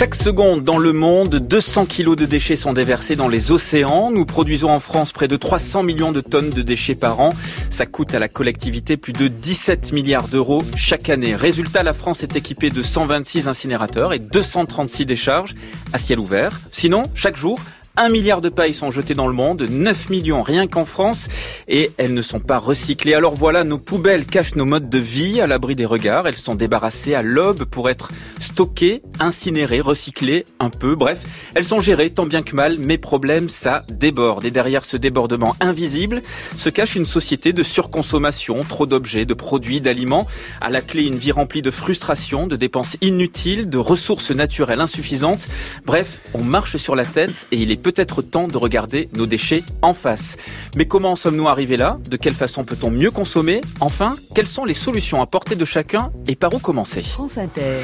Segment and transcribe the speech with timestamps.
[0.00, 4.10] Chaque seconde dans le monde, 200 kilos de déchets sont déversés dans les océans.
[4.10, 7.34] Nous produisons en France près de 300 millions de tonnes de déchets par an.
[7.70, 11.34] Ça coûte à la collectivité plus de 17 milliards d'euros chaque année.
[11.34, 15.54] Résultat, la France est équipée de 126 incinérateurs et 236 décharges
[15.92, 16.58] à ciel ouvert.
[16.72, 17.58] Sinon, chaque jour,
[17.96, 21.28] un milliard de pailles sont jetées dans le monde, 9 millions rien qu'en France,
[21.68, 23.14] et elles ne sont pas recyclées.
[23.14, 26.26] Alors voilà, nos poubelles cachent nos modes de vie à l'abri des regards.
[26.26, 30.94] Elles sont débarrassées à l'aube pour être stockées, incinérées, recyclées un peu.
[30.94, 31.20] Bref,
[31.54, 34.44] elles sont gérées tant bien que mal, mais problème, ça déborde.
[34.44, 36.22] Et derrière ce débordement invisible
[36.56, 40.26] se cache une société de surconsommation, trop d'objets, de produits, d'aliments.
[40.60, 45.48] À la clé, une vie remplie de frustration, de dépenses inutiles, de ressources naturelles insuffisantes.
[45.84, 49.64] Bref, on marche sur la tête et il est peut-être temps de regarder nos déchets
[49.82, 50.36] en face.
[50.76, 51.98] Mais comment sommes-nous arrivés là?
[52.08, 53.60] De quelle façon peut-on mieux consommer?
[53.80, 57.02] Enfin, quelles sont les solutions à portée de chacun et par où commencer?
[57.02, 57.80] France Inter.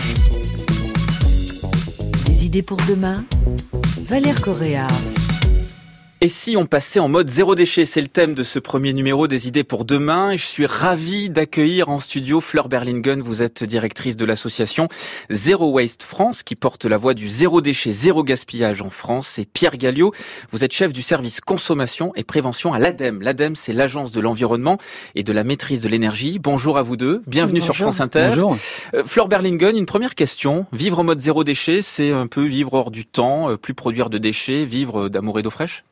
[2.27, 3.25] Des idées pour demain?
[4.09, 4.87] Valère Correa.
[6.23, 7.85] Et si on passait en mode zéro déchet?
[7.85, 10.31] C'est le thème de ce premier numéro des idées pour demain.
[10.31, 13.21] Et je suis ravi d'accueillir en studio Fleur Berlingen.
[13.21, 14.89] Vous êtes directrice de l'association
[15.31, 19.39] Zero Waste France qui porte la voix du zéro déchet, zéro gaspillage en France.
[19.39, 20.13] Et Pierre Galliot,
[20.53, 23.21] vous êtes chef du service consommation et prévention à l'ADEME.
[23.21, 24.79] L'ADEME, c'est l'agence de l'environnement
[25.17, 26.39] et de la maîtrise de l'énergie.
[26.39, 27.23] Bonjour à vous deux.
[27.27, 27.75] Bienvenue Bonjour.
[27.75, 28.29] sur France Inter.
[28.31, 28.57] Bonjour.
[28.95, 30.65] Euh, Fleur Berlingen, une première question.
[30.73, 34.09] Vivre en mode zéro déchet, c'est un peu vivre hors du temps, euh, plus produire
[34.09, 35.85] de déchets, vivre d'amour et d'eau fraîche?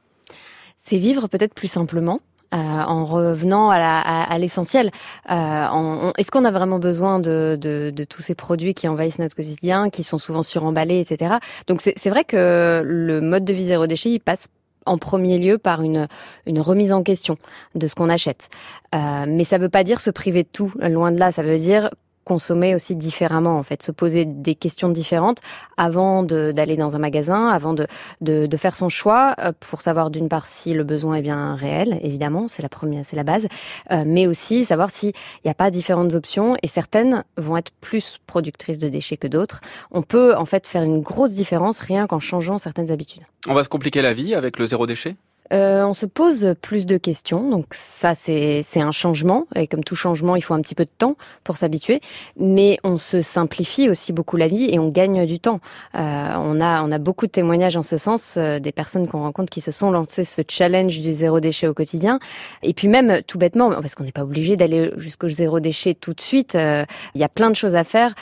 [0.85, 2.21] C'est vivre peut-être plus simplement.
[2.55, 4.93] Euh, en revenant à, la, à, à l'essentiel,
[5.29, 9.35] euh, est-ce qu'on a vraiment besoin de, de, de tous ces produits qui envahissent notre
[9.35, 11.39] quotidien, qui sont souvent suremballés, etc.
[11.67, 14.47] Donc c'est vrai que le mode de vie zéro déchet, il passe
[14.87, 16.07] en premier lieu par une,
[16.47, 17.39] une remise en question
[17.75, 18.49] de ce qu'on achète.
[18.95, 21.33] Euh, mais ça veut pas dire se priver de tout, loin de là.
[21.33, 21.91] Ça veut dire
[22.25, 25.39] consommer aussi différemment, en fait, se poser des questions différentes
[25.77, 27.87] avant d'aller dans un magasin, avant de,
[28.21, 31.55] de, de faire son choix euh, pour savoir d'une part si le besoin est bien
[31.55, 33.47] réel, évidemment, c'est la première, c'est la base,
[33.91, 35.13] euh, mais aussi savoir s'il
[35.45, 39.61] n'y a pas différentes options et certaines vont être plus productrices de déchets que d'autres.
[39.91, 43.23] On peut en fait faire une grosse différence rien qu'en changeant certaines habitudes.
[43.47, 45.17] On va se compliquer la vie avec le zéro déchet?
[45.53, 49.97] Euh, on se pose plus de questions, donc ça c'est un changement et comme tout
[49.97, 52.01] changement, il faut un petit peu de temps pour s'habituer,
[52.39, 55.61] mais on se simplifie aussi beaucoup la vie et on gagne du temps.
[55.95, 59.21] Euh, on a on a beaucoup de témoignages en ce sens euh, des personnes qu'on
[59.21, 62.19] rencontre qui se sont lancées ce challenge du zéro déchet au quotidien
[62.63, 66.15] et puis même tout bêtement parce qu'on n'est pas obligé d'aller jusqu'au zéro déchet tout
[66.15, 66.85] de suite, euh,
[67.15, 68.15] il y a plein de choses à faire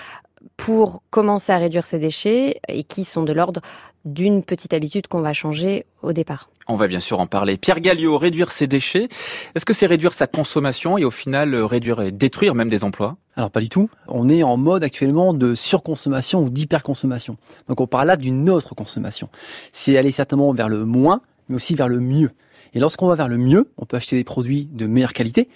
[0.57, 3.61] pour commencer à réduire ces déchets et qui sont de l'ordre
[4.05, 6.51] d'une petite habitude qu'on va changer au départ.
[6.69, 7.57] On va bien sûr en parler.
[7.57, 9.09] Pierre Galliot, réduire ses déchets,
[9.55, 12.85] est-ce que c'est réduire sa consommation et au final euh, réduire et détruire même des
[12.85, 13.17] emplois?
[13.37, 13.89] Alors pas du tout.
[14.09, 17.37] On est en mode actuellement de surconsommation ou d'hyperconsommation.
[17.69, 19.29] Donc on parle là d'une autre consommation.
[19.73, 22.31] C'est aller certainement vers le moins, mais aussi vers le mieux.
[22.75, 25.49] Et lorsqu'on va vers le mieux, on peut acheter des produits de meilleure qualité.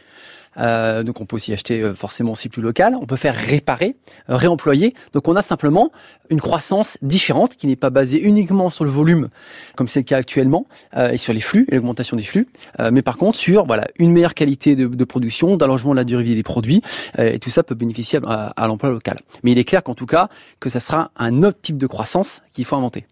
[0.58, 2.96] Euh, donc on peut aussi acheter euh, forcément aussi plus local.
[3.00, 3.96] On peut faire réparer,
[4.30, 4.94] euh, réemployer.
[5.12, 5.92] Donc on a simplement
[6.30, 9.28] une croissance différente qui n'est pas basée uniquement sur le volume,
[9.76, 12.48] comme c'est le cas actuellement, euh, et sur les flux l'augmentation des flux,
[12.90, 16.22] mais par contre sur voilà une meilleure qualité de, de production, d'allongement de la durée
[16.22, 16.80] de vie des produits,
[17.18, 19.18] et tout ça peut bénéficier à, à l'emploi local.
[19.42, 20.28] Mais il est clair qu'en tout cas
[20.58, 23.04] que ça sera un autre type de croissance qu'il faut inventer.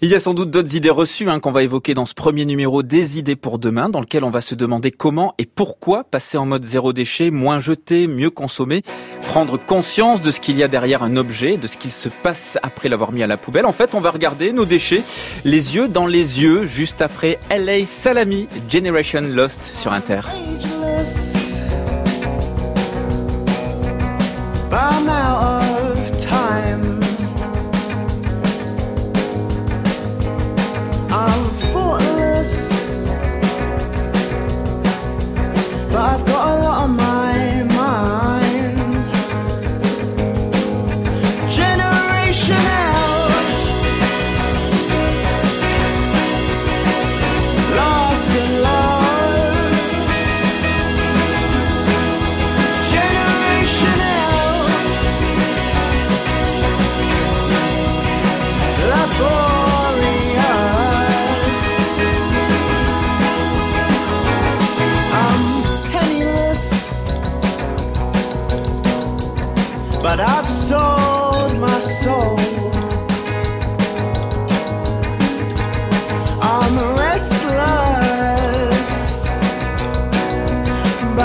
[0.00, 2.44] Il y a sans doute d'autres idées reçues hein, qu'on va évoquer dans ce premier
[2.44, 6.38] numéro des idées pour demain, dans lequel on va se demander comment et pourquoi passer
[6.38, 8.82] en mode zéro déchet, moins jeter, mieux consommer,
[9.26, 12.58] prendre conscience de ce qu'il y a derrière un objet, de ce qu'il se passe
[12.62, 13.66] après l'avoir mis à la poubelle.
[13.66, 15.02] En fait, on va regarder nos déchets
[15.44, 20.20] les yeux dans les yeux, juste après LA Salami, Generation Lost sur Inter.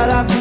[0.08, 0.37] that I've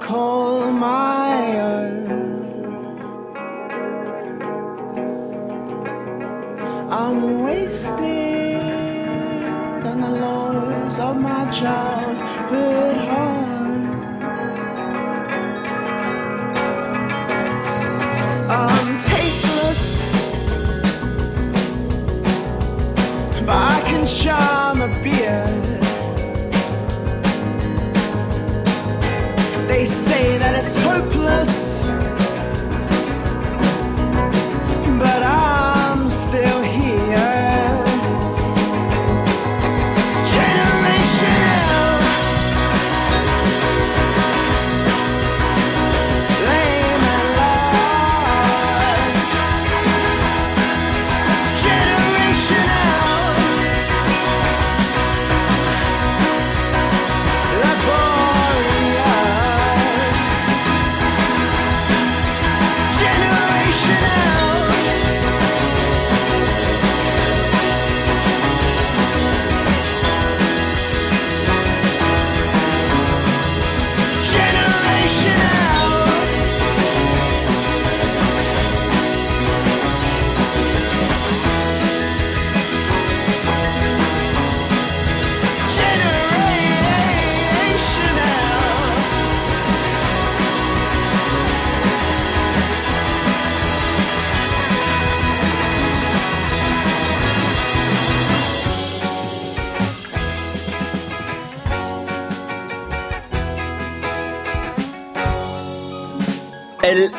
[0.00, 1.94] Call my own.
[6.90, 7.96] I'm wasted
[9.86, 11.93] on the laws of my childhood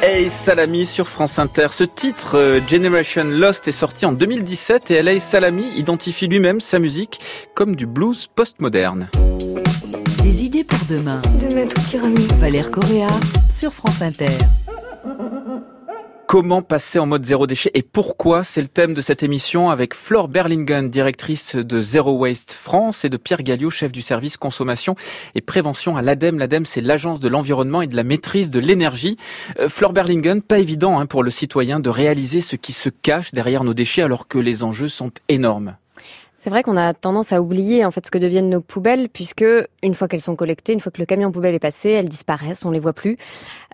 [0.06, 0.30] L.A.
[0.30, 1.70] Salami sur France Inter.
[1.72, 5.20] Ce titre, euh, Generation Lost, est sorti en 2017 et L.A.
[5.20, 7.20] Salami identifie lui-même sa musique
[7.56, 9.10] comme du blues postmoderne.
[10.22, 11.24] Des idées pour demain.
[11.50, 12.28] Demain tout ira mieux.
[12.38, 13.08] Valère Correa
[13.50, 14.30] sur France Inter.
[16.36, 19.94] Comment passer en mode zéro déchet et pourquoi C'est le thème de cette émission avec
[19.94, 24.96] Flore Berlingen, directrice de Zero Waste France et de Pierre Galliot, chef du service consommation
[25.34, 26.38] et prévention à l'ADEME.
[26.38, 29.16] L'ADEME, c'est l'agence de l'environnement et de la maîtrise de l'énergie.
[29.62, 33.32] Euh, Flore Berlingen, pas évident hein, pour le citoyen de réaliser ce qui se cache
[33.32, 35.78] derrière nos déchets alors que les enjeux sont énormes.
[36.46, 39.44] C'est vrai qu'on a tendance à oublier en fait ce que deviennent nos poubelles, puisque
[39.82, 42.66] une fois qu'elles sont collectées, une fois que le camion poubelle est passé, elles disparaissent,
[42.66, 43.18] on les voit plus.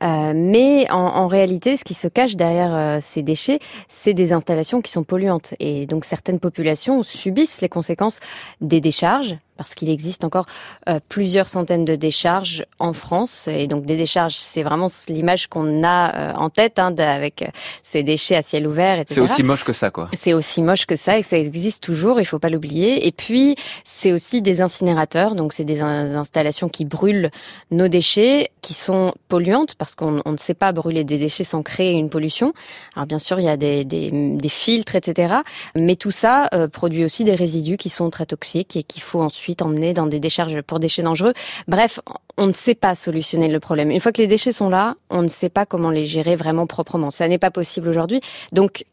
[0.01, 3.59] Euh, mais en, en réalité, ce qui se cache derrière euh, ces déchets,
[3.89, 5.53] c'est des installations qui sont polluantes.
[5.59, 8.21] Et donc certaines populations subissent les conséquences
[8.61, 10.45] des décharges, parce qu'il existe encore
[10.89, 13.47] euh, plusieurs centaines de décharges en France.
[13.47, 17.47] Et donc des décharges, c'est vraiment l'image qu'on a euh, en tête, hein, avec euh,
[17.83, 19.15] ces déchets à ciel ouvert, etc.
[19.15, 20.09] C'est aussi moche que ça, quoi.
[20.13, 23.07] C'est aussi moche que ça et que ça existe toujours, il faut pas l'oublier.
[23.07, 27.29] Et puis, c'est aussi des incinérateurs, donc c'est des in- installations qui brûlent
[27.69, 31.63] nos déchets, qui sont polluantes parce qu'on on ne sait pas brûler des déchets sans
[31.63, 32.53] créer une pollution.
[32.95, 35.35] Alors bien sûr, il y a des, des, des filtres, etc.
[35.75, 39.21] Mais tout ça euh, produit aussi des résidus qui sont très toxiques et qu'il faut
[39.21, 41.33] ensuite emmener dans des décharges pour déchets dangereux.
[41.67, 41.99] Bref,
[42.37, 43.91] on ne sait pas solutionner le problème.
[43.91, 46.67] Une fois que les déchets sont là, on ne sait pas comment les gérer vraiment
[46.67, 47.11] proprement.
[47.11, 48.21] Ça n'est pas possible aujourd'hui.
[48.51, 48.85] Donc,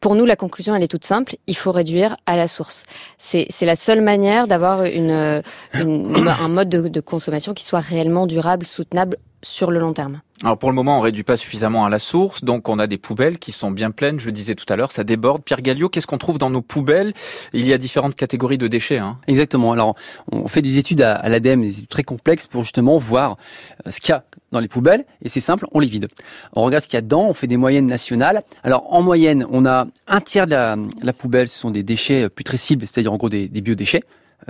[0.00, 1.36] pour nous, la conclusion, elle est toute simple.
[1.46, 2.84] Il faut réduire à la source.
[3.18, 4.80] C'est la seule manière d'avoir
[5.74, 10.20] un mode de, de consommation qui soit réellement durable, soutenable sur le long terme.
[10.42, 12.98] Alors pour le moment, on réduit pas suffisamment à la source, donc on a des
[12.98, 14.18] poubelles qui sont bien pleines.
[14.18, 15.44] Je disais tout à l'heure, ça déborde.
[15.44, 17.14] Pierre Galliot, qu'est-ce qu'on trouve dans nos poubelles?
[17.52, 18.98] Il y a différentes catégories de déchets.
[18.98, 19.18] Hein.
[19.28, 19.72] Exactement.
[19.72, 19.94] Alors,
[20.32, 23.38] on fait des études à, l'ADEME, des études très complexes pour justement voir
[23.86, 25.04] euh, ce qu'il y a dans les poubelles.
[25.22, 26.08] Et c'est simple, on les vide.
[26.54, 28.42] On regarde ce qu'il y a dedans, on fait des moyennes nationales.
[28.64, 32.86] Alors, en moyenne, on a un tiers de la, poubelle, ce sont des déchets putrescibles,
[32.86, 34.02] c'est-à-dire en gros des, des biodéchets.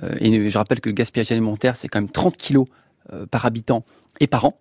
[0.03, 2.67] Euh, et je rappelle que le gaspillage alimentaire, c'est quand même 30 kilos
[3.12, 3.85] euh, par habitant
[4.21, 4.59] et par an.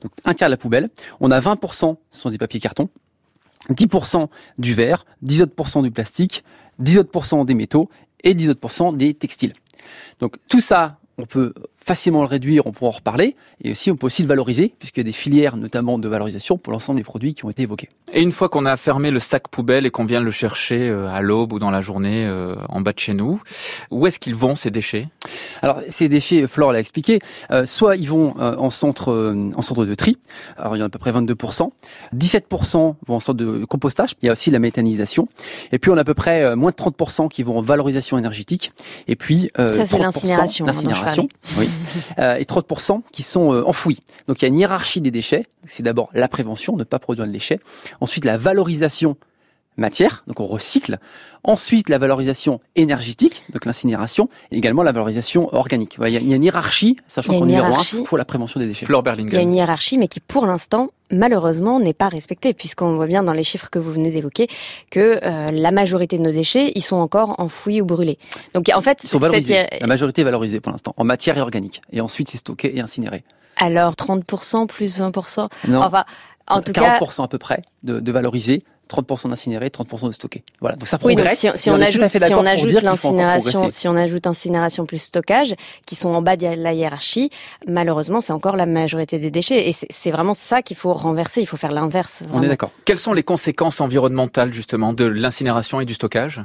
[0.00, 0.90] Donc, un tiers de la poubelle.
[1.20, 2.88] On a 20%, ce sont des papiers cartons.
[3.70, 4.28] 10%
[4.58, 6.44] du verre, 10 autres du plastique,
[6.78, 7.90] 10 autres des métaux
[8.24, 9.52] et 10 autres des textiles.
[10.18, 11.52] Donc tout ça, on peut
[11.84, 15.00] facilement le réduire, on pourra en reparler, et aussi on peut aussi le valoriser, puisqu'il
[15.00, 17.88] y a des filières notamment de valorisation pour l'ensemble des produits qui ont été évoqués.
[18.12, 21.08] Et une fois qu'on a fermé le sac poubelle et qu'on vient le chercher euh,
[21.08, 23.40] à l'aube ou dans la journée euh, en bas de chez nous,
[23.90, 25.08] où est-ce qu'ils vont ces déchets?
[25.62, 27.20] Alors ces déchets, Flore l'a expliqué,
[27.50, 30.18] euh, soit ils vont euh, en centre euh, en centre de tri,
[30.56, 31.70] alors il y en a à peu près 22%,
[32.16, 35.28] 17% vont en centre de compostage, il y a aussi la méthanisation,
[35.72, 38.72] et puis on a à peu près moins de 30% qui vont en valorisation énergétique,
[39.08, 41.68] et puis euh, Ça, c'est 30%, l'incinération, hein, l'incinération, oui,
[42.18, 44.00] euh, et 30% qui sont euh, enfouis.
[44.26, 47.26] Donc il y a une hiérarchie des déchets, c'est d'abord la prévention, ne pas produire
[47.26, 47.60] de déchets,
[48.00, 49.16] ensuite la valorisation
[49.80, 50.98] matière, donc on recycle.
[51.42, 55.96] Ensuite, la valorisation énergétique, donc l'incinération, et également la valorisation organique.
[56.06, 57.98] Il y, a- une hiérarchie, sachant qu'en une numéro hiérarchie.
[57.98, 58.84] un, pour la prévention des déchets.
[58.86, 62.94] Flore Il y a une hiérarchie, mais qui pour l'instant, malheureusement, n'est pas respectée, puisqu'on
[62.94, 64.48] voit bien dans les chiffres que vous venez d'évoquer
[64.90, 68.18] que euh, la majorité de nos déchets, ils sont encore enfouis ou brûlés.
[68.54, 69.66] Donc en fait, Ils sont valorisés.
[69.80, 71.80] La majorité est valorisée pour l'instant, en matière et organique.
[71.92, 73.24] Et ensuite, c'est stocké et incinéré.
[73.56, 75.48] alors 30% plus 20%.
[75.68, 76.04] Non, Enfin,
[76.48, 80.42] en tout cas, 40% à peu près de, de valorisé, 30% d'incinéré, 30% de stocké.
[80.60, 83.88] Voilà, donc ça Oui, donc si, on, ajoute, à fait si on ajoute l'incinération, si
[83.88, 85.54] on ajoute incinération plus stockage,
[85.86, 87.30] qui sont en bas de la hiérarchie,
[87.66, 89.68] malheureusement, c'est encore la majorité des déchets.
[89.68, 91.40] Et c'est- vraiment ça qu'il faut renverser.
[91.40, 92.24] Il faut faire l'inverse.
[92.32, 92.72] On est d'accord.
[92.84, 96.40] Quelles sont les conséquences environnementales justement de l'incinération et du stockage?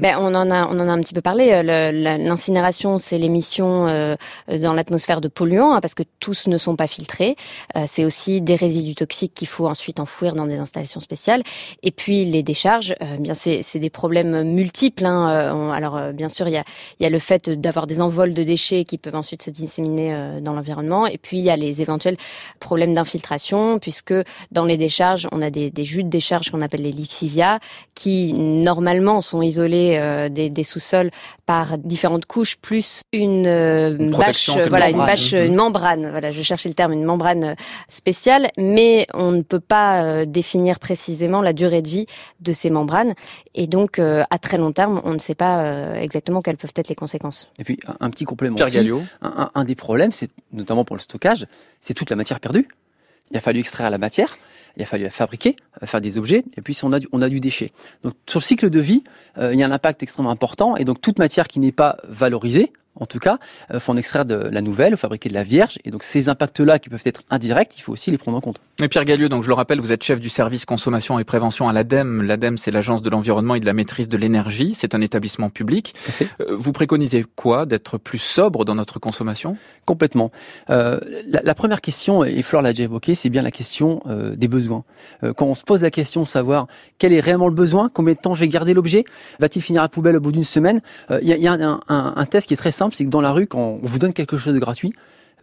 [0.00, 1.50] Ben, on en a, on en a un petit peu parlé.
[1.52, 4.16] Euh, L'incinération, c'est l'émission euh,
[4.48, 7.36] dans l'atmosphère de polluants, hein, parce que tous ne sont pas filtrés.
[7.76, 11.42] Euh, c'est aussi des résidus toxiques qu'il faut ensuite enfouir dans des installations spéciales.
[11.82, 15.04] Et puis les décharges, euh, bien c'est des problèmes multiples.
[15.04, 15.28] Hein.
[15.30, 16.64] Euh, alors euh, bien sûr, il y a,
[17.00, 20.52] y a le fait d'avoir des envols de déchets qui peuvent ensuite se disséminer dans
[20.52, 21.06] l'environnement.
[21.06, 22.16] Et puis il y a les éventuels
[22.60, 24.14] problèmes d'infiltration, puisque
[24.52, 27.58] dans les décharges, on a des, des jus de décharge qu'on appelle les lixivia,
[27.94, 31.10] qui normalement sont isolés euh, des, des sous-sols
[31.46, 35.06] par différentes couches plus une, euh, Une bâche, euh, voilà, une membrane.
[35.12, 35.44] bâche, Mhm.
[35.44, 36.10] une membrane.
[36.10, 37.54] Voilà, je cherchais le terme, une membrane euh,
[37.88, 42.06] spéciale, mais on ne peut pas euh, définir précisément la durée de vie
[42.40, 43.14] de ces membranes,
[43.54, 46.72] et donc euh, à très long terme, on ne sait pas euh, exactement quelles peuvent
[46.76, 47.48] être les conséquences.
[47.58, 48.76] Et puis, un, un petit complément Pierre aussi.
[48.76, 51.46] Galliot Un, un- un des problèmes, c'est notamment pour le stockage,
[51.80, 52.68] c'est toute la matière perdue.
[53.30, 54.36] Il a fallu extraire la matière,
[54.76, 57.40] il a fallu la fabriquer, euh, faire des objets, et puis on a du, du
[57.40, 57.72] déchet.
[58.02, 59.02] Donc sur le cycle de vie,
[59.38, 61.96] euh, il y a un impact extrêmement important, et donc toute matière qui n'est pas
[62.08, 63.38] valorisée, en tout cas,
[63.72, 66.28] il faut en extraire de la nouvelle, ou fabriquer de la vierge, et donc ces
[66.28, 68.60] impacts-là qui peuvent être indirects, il faut aussi les prendre en compte.
[68.82, 71.66] Et Pierre Gallieu, donc je le rappelle, vous êtes chef du service consommation et prévention
[71.68, 72.22] à l'ADEME.
[72.22, 74.74] L'ADEME, c'est l'agence de l'environnement et de la maîtrise de l'énergie.
[74.74, 75.94] C'est un établissement public.
[76.40, 79.56] Euh, Vous préconisez quoi D'être plus sobre dans notre consommation?
[79.86, 80.30] Complètement.
[80.68, 84.36] Euh, la, la première question, et Flore l'a déjà évoqué, c'est bien la question euh,
[84.36, 84.84] des besoins.
[85.24, 86.66] Euh, quand on se pose la question de savoir
[86.98, 89.04] quel est réellement le besoin, combien de temps je vais garder l'objet,
[89.40, 91.52] va-t-il finir à poubelle au bout d'une semaine, euh, il y a, il y a
[91.54, 93.86] un, un- un test qui est très simple, c'est que dans la rue, quand on
[93.86, 94.92] vous donne quelque chose de gratuit,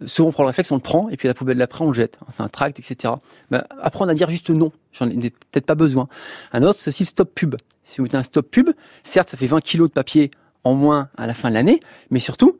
[0.06, 1.94] souvent on prend le réflexe, on le prend, et puis la poubelle d'après, on le
[1.94, 2.18] jette.
[2.30, 3.16] C'est un tract, etc.
[3.52, 6.08] Ben, apprendre à dire juste non, j'en ai peut-être pas besoin.
[6.52, 7.56] Un autre, c'est aussi le stop pub.
[7.84, 8.70] Si vous mettez un stop pub,
[9.04, 10.32] certes, ça fait 20 kilos de papier
[10.64, 12.58] en moins à la fin de l'année, mais surtout,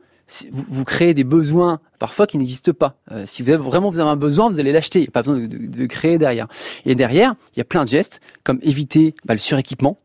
[0.50, 2.96] vous, créez des besoins parfois qui n'existent pas.
[3.12, 5.00] Euh, si vous avez vraiment vous avez un besoin, vous allez l'acheter.
[5.00, 6.48] Il n'y a pas besoin de créer derrière.
[6.86, 9.98] Et derrière, il y a plein de gestes comme éviter bah, le suréquipement,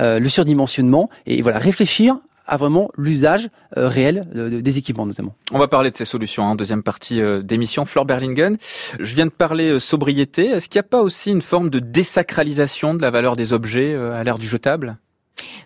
[0.00, 2.18] euh, le surdimensionnement, et voilà réfléchir
[2.50, 5.34] à vraiment l'usage euh, réel de- des équipements notamment.
[5.52, 7.84] On va parler de ces solutions en deuxième partie euh, d'émission.
[7.86, 8.56] Flore Berlingen,
[8.98, 10.46] je viens de parler euh, sobriété.
[10.46, 13.94] Est-ce qu'il n'y a pas aussi une forme de désacralisation de la valeur des objets
[13.94, 14.96] euh, à l'ère du jetable?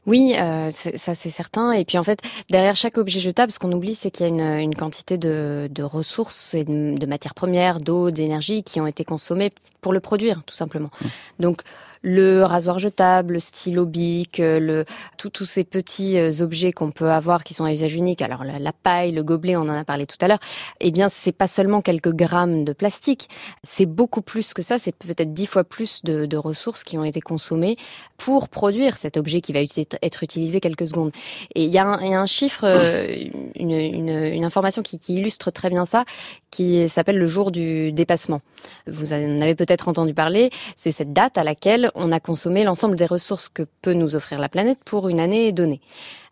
[0.06, 1.72] Oui, euh, ça c'est certain.
[1.72, 4.32] Et puis en fait, derrière chaque objet jetable, ce qu'on oublie, c'est qu'il y a
[4.32, 8.86] une, une quantité de, de ressources et de, de matières premières, d'eau, d'énergie qui ont
[8.86, 9.50] été consommées
[9.80, 10.90] pour le produire, tout simplement.
[11.38, 11.62] Donc
[12.06, 14.84] le rasoir jetable, le stylo bic, euh, le
[15.16, 18.20] tous ces petits euh, objets qu'on peut avoir qui sont à usage unique.
[18.20, 20.38] Alors la, paille, le gobelet, on en a parlé tout à l'heure.
[20.80, 23.28] Eh bien, c'est pas seulement quelques grammes de plastique,
[23.62, 24.76] c'est beaucoup plus que ça.
[24.78, 27.76] C'est peut-être dix fois plus de, de ressources qui ont été consommées
[28.18, 31.10] pour produire cet objet qui va être utilisé quelques secondes.
[31.54, 33.16] Et il y, a un- y a un chiffre, euh,
[33.56, 36.04] une, une- une information qui, qui illustre très bien ça,
[36.50, 38.40] qui s'appelle le jour du dépassement.
[38.86, 40.50] Vous en avez peut-être entendu parler.
[40.76, 44.38] C'est cette date à laquelle on a consommé l'ensemble des ressources que peut nous offrir
[44.38, 45.80] la planète pour une année donnée.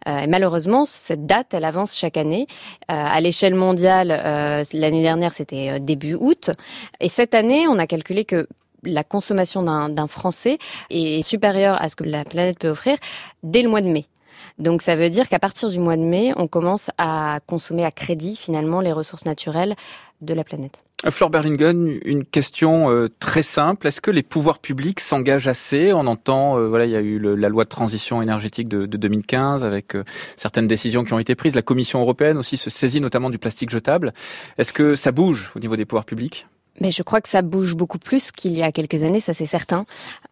[0.09, 2.47] Euh, et malheureusement, cette date, elle avance chaque année.
[2.91, 6.51] Euh, à l'échelle mondiale, euh, l'année dernière, c'était début août.
[7.01, 8.49] Et cette année, on a calculé que
[8.85, 10.59] la consommation d'un d'un Français
[10.91, 12.97] est supérieure à ce que la planète peut offrir
[13.45, 14.07] dès le mois de mai.
[14.59, 17.93] Donc ça veut dire qu'à partir du mois de mai, on commence à consommer à
[17.93, 19.77] crédit finalement les ressources naturelles
[20.21, 20.83] de la planète.
[21.11, 23.89] Flore Berlingen, une question euh, très simple.
[23.89, 25.93] Est-ce que les pouvoirs publics s'engagent assez?
[25.93, 28.97] On entend, euh, voilà, il y a eu la loi de transition énergétique de, de
[28.97, 30.05] 2015 avec euh,
[30.37, 31.57] certaines décisions qui ont été prises.
[31.57, 34.13] La Commission européenne aussi se saisit notamment du plastique jetable.
[34.59, 36.47] Est-ce que ça bouge au niveau des pouvoirs publics?
[36.81, 39.47] Mais je crois que ça bouge beaucoup plus qu'il y a quelques années, ça c'est
[39.47, 39.85] certain,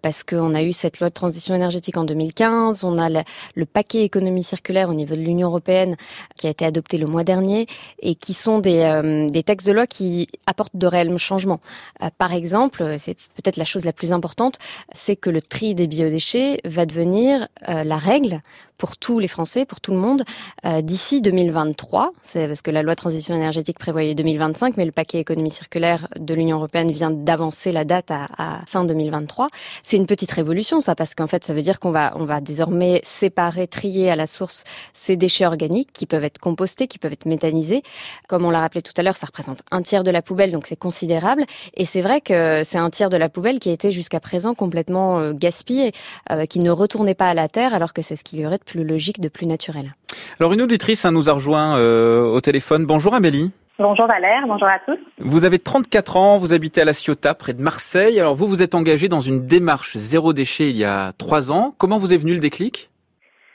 [0.02, 4.04] parce qu'on a eu cette loi de transition énergétique en 2015, on a le, paquet
[4.04, 5.96] économie circulaire au niveau de l'Union européenne
[6.36, 7.66] qui a été adopté le mois dernier
[8.00, 11.60] et qui sont des, euh, des textes de loi qui apportent de réels changements.
[12.02, 14.58] Euh, par exemple, c'est peut-être la chose la plus importante,
[14.92, 18.40] c'est que le tri des biodéchets va devenir euh, la règle
[18.80, 20.24] pour tous les Français, pour tout le monde,
[20.64, 22.12] euh, d'ici 2023.
[22.22, 26.08] C'est parce que la loi de transition énergétique prévoyait 2025, mais le paquet économie circulaire
[26.18, 29.48] de l'Union européenne vient d'avancer la date à, fin 2023.
[29.82, 32.40] C'est une petite révolution, ça, parce qu'en fait, ça veut dire qu'on va, on va
[32.40, 37.12] désormais séparer, trier à la source ces déchets organiques qui peuvent être compostés, qui peuvent
[37.12, 37.82] être méthanisés.
[38.28, 40.66] Comme on l'a rappelé tout à l'heure, ça représente un tiers de la poubelle, donc
[40.66, 41.44] c'est considérable.
[41.74, 44.54] Et c'est vrai que c'est un tiers de la poubelle qui a été jusqu'à présent
[44.54, 45.92] complètement euh, gaspillé,
[46.30, 48.58] euh, qui ne retournait pas à la terre, alors que c'est ce qu'il y aurait
[48.58, 49.94] de plus logique, de plus naturel.
[50.38, 52.86] Alors une auditrice hein, nous a rejoint euh, au téléphone.
[52.86, 53.50] Bonjour Amélie.
[53.80, 54.98] Bonjour Valère, bonjour à tous.
[55.16, 58.20] Vous avez 34 ans, vous habitez à La Ciotat, près de Marseille.
[58.20, 61.74] Alors vous, vous êtes engagé dans une démarche zéro déchet il y a trois ans.
[61.78, 62.90] Comment vous est venu le déclic?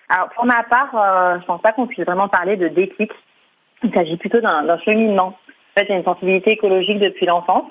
[0.09, 3.11] Alors pour ma part, euh, je pense pas qu'on puisse vraiment parler de déclic.
[3.83, 5.27] Il s'agit plutôt d'un d'un cheminement.
[5.27, 7.65] En fait, j'ai une sensibilité écologique depuis l'enfance.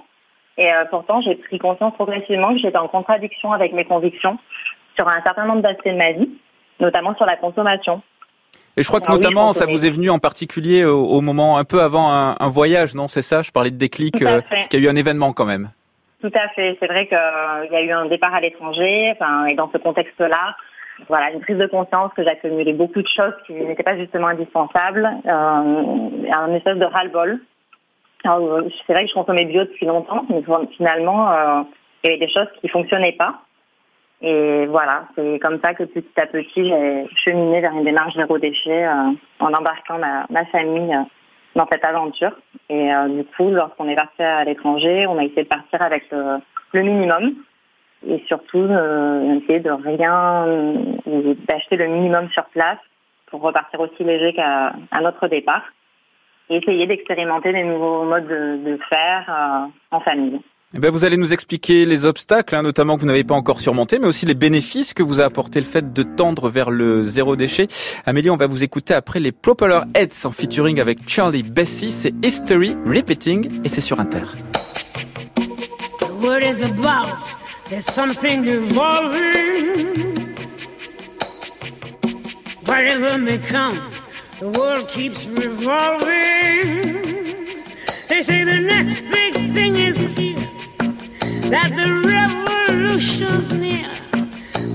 [0.57, 4.39] Et euh, pourtant, j'ai pris conscience progressivement que j'étais en contradiction avec mes convictions
[4.95, 6.31] sur un certain nombre d'aspects de ma vie,
[6.79, 8.01] notamment sur la consommation.
[8.77, 11.59] Et je crois que Ah notamment, ça vous est venu en particulier au, au moment
[11.59, 13.43] un peu avant un, un voyage, non C'est ça?
[13.43, 15.71] Je parlais de déclic, euh, parce qu'il y a eu un événement quand même.
[16.21, 16.77] Tout à fait.
[16.81, 17.17] C'est vrai qu'il
[17.73, 20.57] y a eu un départ à l'étranger, enfin, et dans ce contexte-là,
[21.09, 25.09] voilà, une prise de conscience que j'accumulais beaucoup de choses qui n'étaient pas justement indispensables,
[25.27, 27.41] euh, un espèce de ras-le-bol.
[28.27, 30.43] Euh, C'est vrai que je consommais bio depuis longtemps, mais
[30.77, 31.31] finalement,
[32.03, 33.41] il y avait des choses qui fonctionnaient pas.
[34.23, 38.39] Et voilà, c'est comme ça que petit à petit, j'ai cheminé vers une démarche zéro
[38.39, 41.03] déchet euh, en embarquant ma, ma famille euh,
[41.55, 42.33] dans cette aventure.
[42.69, 46.11] Et euh, du coup, lorsqu'on est parti à l'étranger, on a essayé de partir avec
[46.11, 46.39] le,
[46.73, 47.35] le minimum
[48.07, 50.47] et surtout euh, essayer de rien,
[51.07, 52.79] ou d'acheter le minimum sur place
[53.27, 55.65] pour repartir aussi léger qu'à à notre départ
[56.51, 60.41] et essayer d'expérimenter des nouveaux modes de, de faire euh, en famille.
[60.77, 63.61] Eh ben, vous allez nous expliquer les obstacles, hein, notamment que vous n'avez pas encore
[63.61, 67.03] surmontés, mais aussi les bénéfices que vous a apporté le fait de tendre vers le
[67.05, 67.69] zéro déchet.
[68.07, 71.93] Amélie, on va vous écouter après les Propeller Heads en featuring avec Charlie Bessie.
[71.93, 74.25] C'est History Repeating et c'est sur Inter.
[76.25, 77.37] Is about.
[77.69, 79.87] There's something evolving.
[82.67, 83.79] Whatever may come,
[84.41, 87.05] the world keeps revolving.
[88.09, 90.39] They say the next big thing is here,
[91.55, 93.89] that the revolution's near.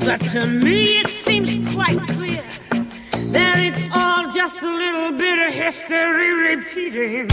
[0.05, 2.41] But to me, it seems quite clear
[3.33, 7.27] that it's all just a little bit of history repeating.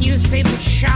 [0.00, 0.95] Newspapers shout,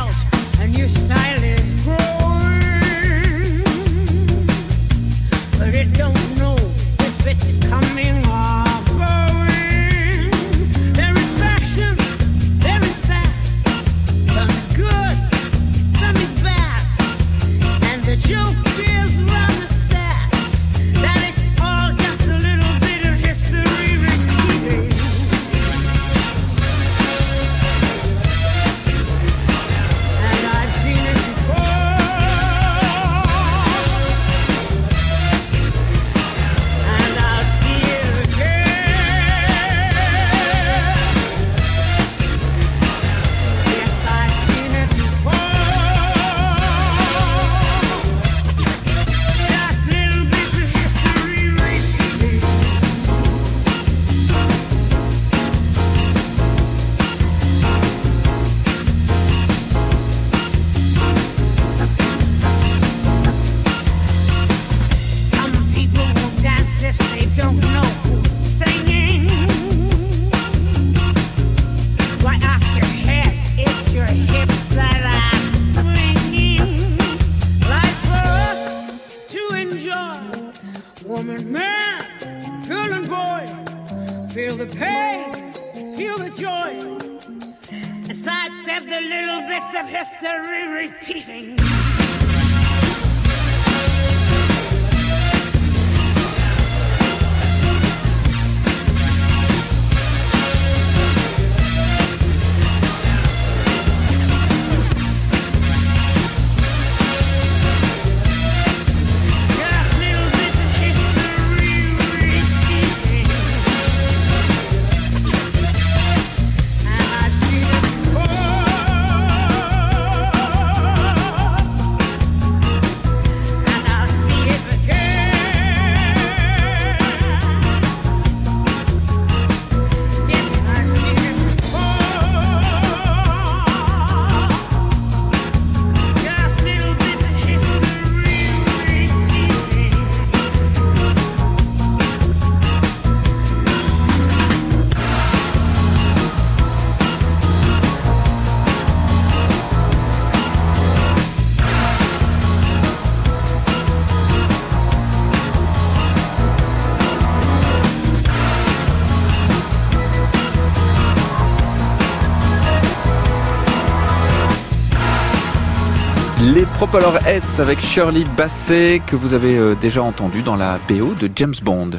[166.93, 171.55] Heads avec Shirley Basset que vous avez euh, déjà entendu dans la BO de James
[171.63, 171.91] Bond.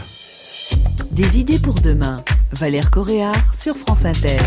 [1.12, 2.24] Des idées pour demain.
[2.52, 4.38] Valère Coréard sur France Inter.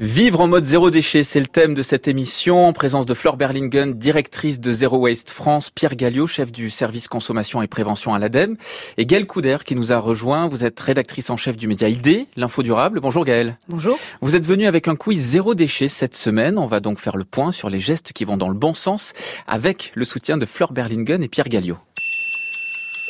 [0.00, 3.36] Vivre en mode zéro déchet, c'est le thème de cette émission, en présence de Flore
[3.36, 8.18] Berlingen, directrice de Zero Waste France, Pierre Galliot, chef du service consommation et prévention à
[8.18, 8.56] l'ADEME,
[8.96, 10.48] et Gaëlle Couder qui nous a rejoint.
[10.48, 12.98] Vous êtes rédactrice en chef du média ID, l'info durable.
[12.98, 13.56] Bonjour Gaëlle.
[13.68, 13.96] Bonjour.
[14.20, 16.58] Vous êtes venue avec un quiz zéro déchet cette semaine.
[16.58, 19.12] On va donc faire le point sur les gestes qui vont dans le bon sens
[19.46, 21.78] avec le soutien de Flore Berlingen et Pierre Galliot.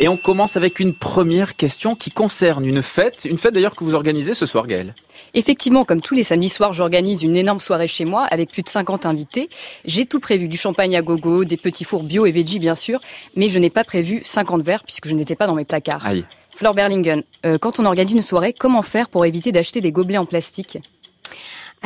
[0.00, 3.84] Et on commence avec une première question qui concerne une fête, une fête d'ailleurs que
[3.84, 4.92] vous organisez ce soir Gaëlle.
[5.34, 8.68] Effectivement, comme tous les samedis soirs, j'organise une énorme soirée chez moi avec plus de
[8.68, 9.48] 50 invités.
[9.84, 13.00] J'ai tout prévu, du champagne à gogo, des petits fours bio et veggie bien sûr,
[13.36, 16.04] mais je n'ai pas prévu 50 verres puisque je n'étais pas dans mes placards.
[16.04, 16.24] Aïe.
[16.56, 20.18] Flore Berlingen, euh, quand on organise une soirée, comment faire pour éviter d'acheter des gobelets
[20.18, 20.78] en plastique?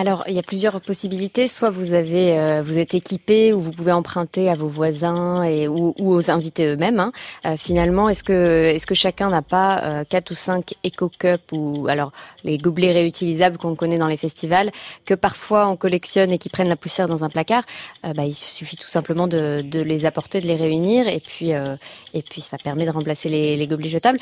[0.01, 1.49] Alors, il y a plusieurs possibilités.
[1.49, 5.67] Soit vous avez, euh, vous êtes équipé, ou vous pouvez emprunter à vos voisins et
[5.67, 7.01] ou, ou aux invités eux-mêmes.
[7.01, 7.11] hein.
[7.47, 11.41] Euh, finalement, est-ce que, est-ce que chacun n'a pas euh, quatre ou cinq Eco Cup
[11.51, 12.13] ou alors
[12.45, 14.71] les gobelets réutilisables qu'on connaît dans les festivals
[15.05, 17.65] que parfois on collectionne et qui prennent la poussière dans un placard?
[18.07, 21.53] Euh, bah, Il suffit tout simplement de, de les apporter, de les réunir, et puis,
[21.55, 21.75] euh,
[22.15, 24.21] et puis ça permet de remplacer les, les gobelets jetables.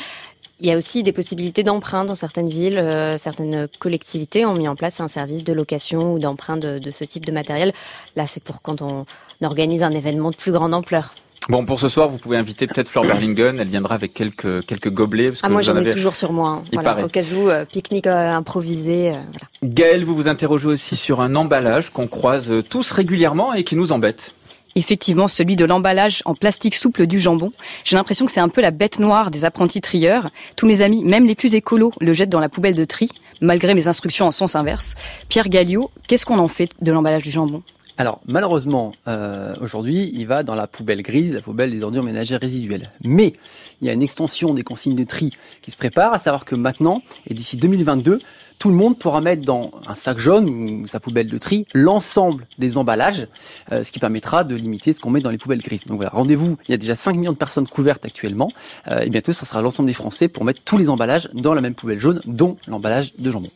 [0.61, 2.79] Il y a aussi des possibilités d'emprunt dans certaines villes.
[2.79, 6.91] euh, certaines collectivités ont mis en place un service de location ou d'emprunt de, de
[6.91, 7.73] ce type de matériel.
[8.17, 9.05] Là, c'est pour quand on
[9.43, 11.15] organise un événement de plus grande ampleur.
[11.51, 13.61] Bon, pour ce soir, vous pouvez inviter peut-être Flore Berlingen.
[13.61, 15.29] Elle viendra avec quelques, quelques gobelets.
[15.29, 16.49] Parce Ah, moi, j'en ai toujours sur moi.
[16.49, 16.63] hein.
[16.73, 17.05] Il Voilà, paraît.
[17.05, 19.11] au cas où, euh, pique-nique euh, improvisé.
[19.11, 19.47] euh, voilà.
[19.63, 23.77] Gaëlle, vous vous interrogez aussi sur un emballage qu'on croise euh, tous régulièrement et qui
[23.77, 24.33] nous embête.
[24.77, 27.51] Effectivement, celui de l'emballage en plastique souple du jambon.
[27.85, 30.29] J'ai l'impression que c'est un peu la bête noire des apprentis trieurs.
[30.55, 33.09] Tous mes amis, même les plus écolos, le jettent dans la poubelle de tri,
[33.41, 34.95] malgré mes instructions en sens inverse.
[35.31, 37.63] Pierre Galliot, qu'est-ce qu'on en fait de l'emballage du jambon?
[37.99, 42.41] Alors malheureusement, euh, aujourd'hui, il va dans la poubelle grise, la poubelle des ordures ménagères
[42.41, 42.91] résiduelles.
[43.03, 43.33] Mais
[43.81, 45.31] il y a une extension des consignes de tri
[45.63, 48.19] qui se prépare, à savoir que maintenant, et d'ici 2022,
[48.59, 52.47] tout le monde pourra mettre dans un sac jaune ou sa poubelle de tri l'ensemble
[52.59, 53.27] des emballages,
[53.73, 55.85] euh, ce qui permettra de limiter ce qu'on met dans les poubelles grises.
[55.87, 58.51] Donc voilà, rendez-vous, il y a déjà 5 millions de personnes couvertes actuellement,
[58.89, 61.61] euh, et bientôt ça sera l'ensemble des Français pour mettre tous les emballages dans la
[61.61, 63.51] même poubelle jaune, dont l'emballage de jambon.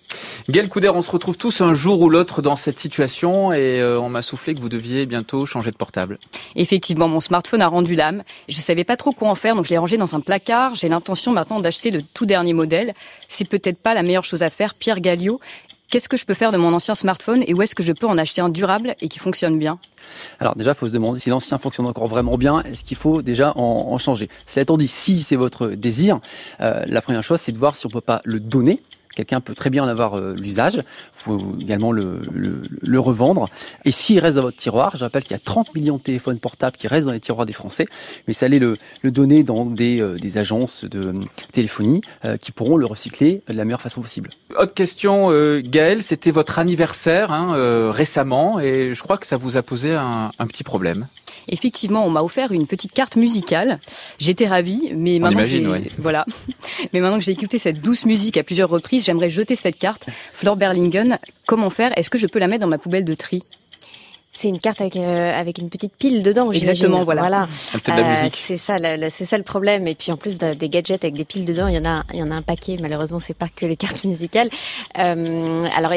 [0.48, 4.00] Gaëlle Couder, on se retrouve tous un jour ou l'autre dans cette situation et euh,
[4.00, 6.18] on m'a soufflé que vous deviez bientôt changer de portable.
[6.56, 8.22] Effectivement, mon smartphone a rendu l'âme.
[8.48, 10.74] Je savais pas trop quoi en faire, donc je l'ai rangé dans un placard.
[10.74, 12.94] J'ai l'intention maintenant d'acheter le tout dernier modèle.
[13.28, 14.74] C'est peut-être pas la meilleure chose à faire.
[14.74, 15.40] Pierre Galliot,
[15.90, 18.06] qu'est-ce que je peux faire de mon ancien smartphone et où est-ce que je peux
[18.06, 19.78] en acheter un durable et qui fonctionne bien?
[20.38, 22.62] Alors déjà, il faut se demander si l'ancien fonctionne encore vraiment bien.
[22.62, 24.28] Est-ce qu'il faut déjà en, changer?
[24.46, 26.20] Cela étant dit, si c'est votre désir,
[26.60, 28.80] euh, la première chose, c'est de voir si on peut pas le donner.
[29.14, 30.82] Quelqu'un peut très bien en avoir euh, l'usage.
[31.24, 33.48] Vous pouvez également le, le, le revendre.
[33.84, 36.38] Et s'il reste dans votre tiroir, je rappelle qu'il y a 30 millions de téléphones
[36.38, 37.86] portables qui restent dans les tiroirs des Français,
[38.26, 41.12] mais ça allez le, le donner dans des, euh, des agences de euh,
[41.52, 44.30] téléphonie euh, qui pourront le recycler de la meilleure façon possible.
[44.58, 49.56] Autre question, euh, Gaëlle, c'était votre anniversaire hein, récemment et je crois que ça vous
[49.56, 51.06] a posé un, un petit problème.
[51.48, 53.80] Effectivement, on m'a offert une petite carte musicale.
[54.18, 55.82] J'étais ravie, mais On maintenant que imagine, j'ai- ouais.
[55.98, 56.24] voilà.
[56.92, 60.06] Mais maintenant que j'ai écouté cette douce musique à plusieurs reprises, j'aimerais jeter cette carte.
[60.32, 61.92] Flore Berlingen, comment faire?
[61.96, 63.42] Est-ce que je peux la mettre dans ma poubelle de tri?
[64.40, 66.50] C'est une carte avec, euh, avec une petite pile dedans.
[66.50, 67.46] Exactement, voilà.
[67.74, 68.36] Elle fait de la Euh, musique.
[68.42, 68.78] C'est ça,
[69.10, 69.86] c'est ça le problème.
[69.86, 72.04] Et puis en plus de- des gadgets avec des piles dedans, il y en a,
[72.14, 72.78] il y en a un paquet.
[72.80, 74.48] Malheureusement, c'est pas que les cartes musicales.
[74.98, 75.92] Euh, alors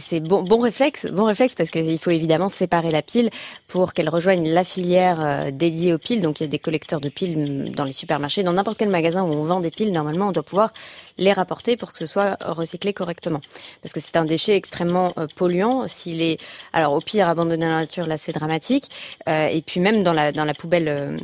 [0.00, 3.30] c'est bon, bon réflexe, bon réflexe parce qu'il faut évidemment séparer la pile
[3.68, 6.20] pour qu'elle rejoigne la filière dédiée aux piles.
[6.20, 8.88] Donc il y a des collecteurs de piles mm, dans les supermarchés, dans n'importe quel
[8.88, 9.92] magasin où on vend des piles.
[9.92, 10.72] Normalement, on doit pouvoir
[11.16, 13.40] les rapporter pour que ce soit recyclé correctement.
[13.82, 15.86] Parce que c'est un déchet extrêmement polluant.
[15.86, 16.38] S'il est,
[16.72, 18.90] alors au pire abandonné dans la nature, là c'est dramatique.
[19.28, 20.88] Euh, et puis même dans la poubelle.
[20.88, 21.16] euh,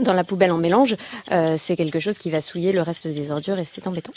[0.00, 0.96] dans la poubelle en mélange,
[1.32, 4.12] euh, c'est quelque chose qui va souiller le reste des ordures et c'est embêtant.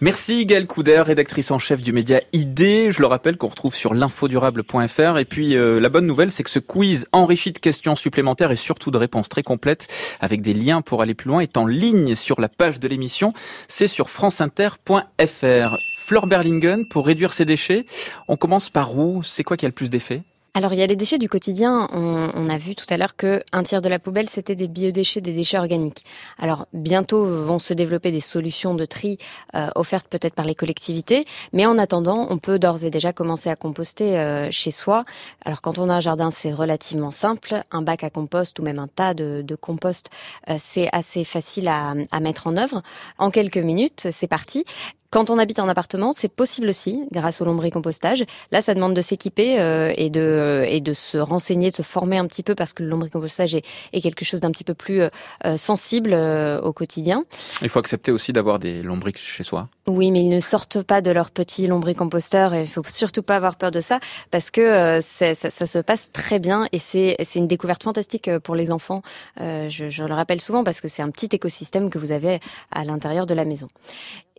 [0.00, 2.90] Merci Gaëlle Couder, rédactrice en chef du média ID.
[2.90, 5.18] Je le rappelle qu'on retrouve sur l'infodurable.fr.
[5.18, 8.90] Et puis la bonne nouvelle, c'est que ce quiz enrichi de questions supplémentaires et surtout
[8.90, 9.86] de réponses très complètes
[10.18, 13.32] avec des liens pour aller plus loin est en ligne sur la page de l'émission.
[13.68, 15.76] C'est sur franceinter.fr.
[16.10, 17.86] Fleur Berlingen, pour réduire ses déchets,
[18.26, 19.22] on commence par où?
[19.22, 20.22] C'est quoi qui a le plus d'effet?
[20.52, 21.88] Alors, il y a les déchets du quotidien.
[21.92, 25.20] On, a vu tout à l'heure que un tiers de la poubelle, c'était des biodéchets,
[25.20, 26.04] des déchets organiques.
[26.38, 29.18] Alors, bientôt vont se développer des solutions de tri
[29.54, 31.24] euh, offertes peut-être par les collectivités.
[31.52, 35.04] Mais en attendant, on peut d'ores et déjà commencer à composter euh, chez soi.
[35.44, 37.62] Alors, quand on a un jardin, c'est relativement simple.
[37.70, 40.10] Un bac à compost ou même un tas de, de compost,
[40.48, 42.82] euh, c'est assez facile à, à mettre en œuvre.
[43.18, 44.64] En quelques minutes, c'est parti.
[45.10, 48.24] Quand on habite en appartement, c'est possible aussi, grâce au lombricompostage.
[48.52, 52.16] Là, ça demande de s'équiper euh, et de et de se renseigner, de se former
[52.16, 55.02] un petit peu parce que le lombricompostage est, est quelque chose d'un petit peu plus
[55.02, 57.24] euh, sensible euh, au quotidien.
[57.60, 59.68] Il faut accepter aussi d'avoir des lombrics chez soi.
[59.86, 63.36] Oui, mais ils ne sortent pas de leur petit lombricomposteur et il faut surtout pas
[63.36, 63.98] avoir peur de ça
[64.30, 68.28] parce que euh, ça, ça se passe très bien et c'est c'est une découverte fantastique
[68.28, 69.02] euh, pour les enfants.
[69.40, 72.38] Euh, je, je le rappelle souvent parce que c'est un petit écosystème que vous avez
[72.70, 73.66] à l'intérieur de la maison.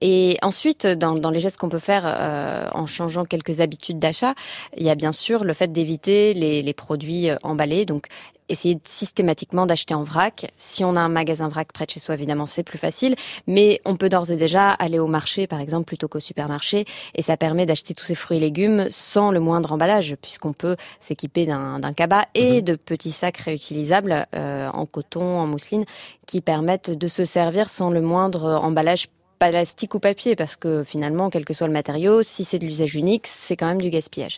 [0.02, 4.34] Et ensuite, dans, dans les gestes qu'on peut faire euh, en changeant quelques habitudes d'achat,
[4.76, 7.86] il y a bien sûr le fait d'éviter les, les produits euh, emballés.
[7.86, 8.08] Donc,
[8.50, 10.52] essayer systématiquement d'acheter en vrac.
[10.58, 13.16] Si on a un magasin vrac près de chez soi, évidemment, c'est plus facile.
[13.48, 16.86] Mais on peut d'ores et déjà aller au marché, par exemple, plutôt qu'au supermarché.
[17.16, 20.76] Et ça permet d'acheter tous ces fruits et légumes sans le moindre emballage, puisqu'on peut
[21.00, 25.86] s'équiper d'un cabas et de petits sacs réutilisables euh, en coton, en mousseline,
[26.28, 29.08] qui permettent de se servir sans le moindre emballage
[29.50, 32.96] plastique ou papier parce que finalement quel que soit le matériau si c'est de l'usage
[32.96, 34.38] unique c'est quand même du gaspillage.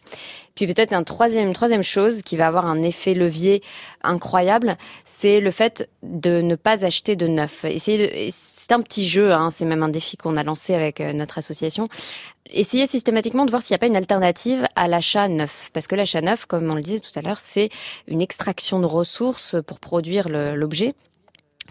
[0.55, 3.61] Puis peut-être un troisième une troisième chose qui va avoir un effet levier
[4.03, 7.65] incroyable c'est le fait de ne pas acheter de neuf.
[7.65, 11.01] Essayer de c'est un petit jeu hein, c'est même un défi qu'on a lancé avec
[11.01, 11.89] euh, notre association.
[12.49, 15.69] Essayez systématiquement de voir s'il n'y a pas une alternative à l'achat neuf.
[15.73, 17.69] Parce que l'achat neuf, comme on le disait tout à l'heure, c'est
[18.07, 20.93] une extraction de ressources pour produire l'objet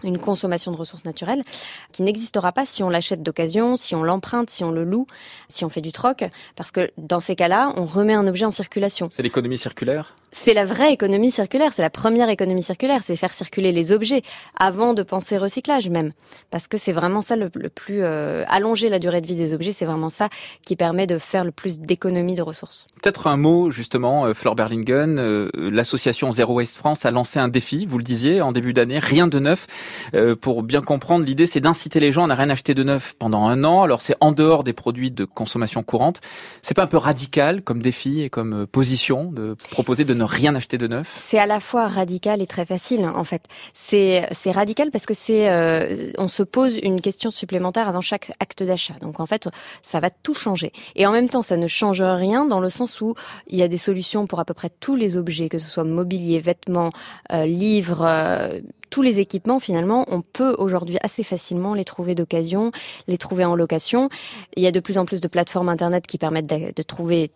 [0.03, 1.43] une consommation de ressources naturelles
[1.91, 5.07] qui n'existera pas si on l'achète d'occasion, si on l'emprunte, si on le loue,
[5.47, 6.23] si on fait du troc,
[6.55, 9.09] parce que dans ces cas-là, on remet un objet en circulation.
[9.11, 10.15] C'est l'économie circulaire?
[10.35, 14.23] C'est la vraie économie circulaire, c'est la première économie circulaire, c'est faire circuler les objets
[14.57, 16.11] avant de penser recyclage même,
[16.49, 19.71] parce que c'est vraiment ça le, plus euh, allonger la durée de vie des objets,
[19.71, 20.29] c'est vraiment ça
[20.65, 22.87] qui permet de faire le plus d'économie de ressources.
[23.01, 27.47] Peut-être un mot justement, euh, Fleur Berlingen, euh, l'association Zero Waste France a lancé un
[27.47, 29.67] défi, vous le disiez, en début d'année, rien de neuf.
[30.15, 33.13] Euh, pour bien comprendre, l'idée c'est d'inciter les gens à ne rien acheter de neuf
[33.19, 33.83] pendant un an.
[33.83, 36.21] Alors c'est en dehors des produits de consommation courante.
[36.61, 40.55] C'est pas un peu radical comme défi et comme euh, position de proposer de rien
[40.55, 43.43] acheter de neuf C'est à la fois radical et très facile en fait.
[43.73, 48.63] C'est radical parce que c'est euh, on se pose une question supplémentaire avant chaque acte
[48.63, 48.95] d'achat.
[49.01, 49.49] Donc en fait,
[49.81, 50.71] ça va tout changer.
[50.95, 53.15] Et en même temps, ça ne change rien dans le sens où
[53.47, 55.83] il y a des solutions pour à peu près tous les objets, que ce soit
[55.83, 56.91] mobilier, vêtements,
[57.31, 58.59] euh, livres, euh,
[58.89, 62.71] tous les équipements finalement, on peut aujourd'hui assez facilement les trouver d'occasion,
[63.07, 64.09] les trouver en location.
[64.55, 67.31] Il y a de plus en plus de plateformes internet qui permettent de trouver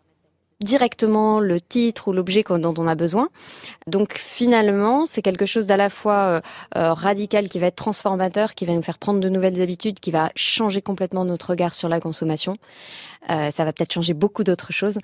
[0.61, 3.29] directement le titre ou l'objet dont on a besoin.
[3.85, 6.41] Donc finalement, c'est quelque chose d'à la fois euh,
[6.75, 10.11] euh, radical qui va être transformateur, qui va nous faire prendre de nouvelles habitudes, qui
[10.11, 12.57] va changer complètement notre regard sur la consommation.
[13.29, 14.99] Euh, ça va peut-être changer beaucoup d'autres choses,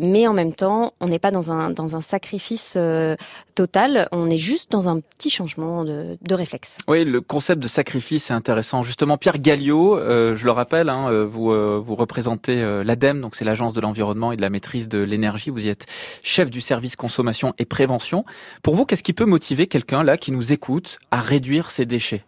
[0.00, 3.16] mais en même temps, on n'est pas dans un dans un sacrifice euh,
[3.54, 4.08] total.
[4.12, 6.78] On est juste dans un petit changement de, de réflexe.
[6.88, 8.82] Oui, le concept de sacrifice est intéressant.
[8.82, 11.46] Justement, Pierre Galliot, euh, je le rappelle, hein, euh, vous
[11.82, 15.50] vous représentez l'ADEME, donc c'est l'agence de l'environnement et de la maîtrise de l'énergie.
[15.50, 15.86] Vous y êtes
[16.22, 18.24] chef du service consommation et prévention.
[18.62, 22.24] Pour vous, qu'est-ce qui peut motiver quelqu'un là qui nous écoute à réduire ses déchets?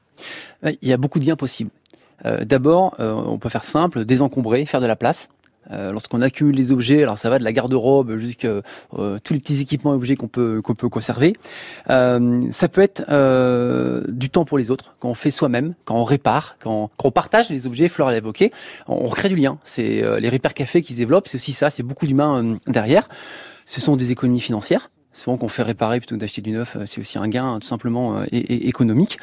[0.62, 1.70] Ouais, Il y a beaucoup de gains possibles.
[2.24, 5.28] Euh, D'abord, euh, on peut faire simple, désencombrer, faire de la place.
[5.70, 9.40] Euh, Lorsqu'on accumule les objets, alors ça va de la garde-robe jusqu'à euh, tous les
[9.40, 11.35] petits équipements et objets qu'on peut qu'on peut conserver.
[11.90, 13.02] Euh, ça peut être
[14.09, 17.12] du temps pour les autres, quand on fait soi-même, quand on répare, quand, quand on
[17.12, 17.88] partage les objets.
[17.88, 18.52] Fleur l'a évoqué,
[18.87, 19.59] on, recrée du lien.
[19.64, 21.70] C'est les repères café qui se développent, c'est aussi ça.
[21.70, 23.09] C'est beaucoup d'humains derrière.
[23.66, 24.90] Ce sont des économies financières.
[25.12, 27.66] Souvent qu'on fait réparer plutôt que d'acheter du neuf, c'est aussi un gain euh, tout
[27.66, 29.18] simplement économique.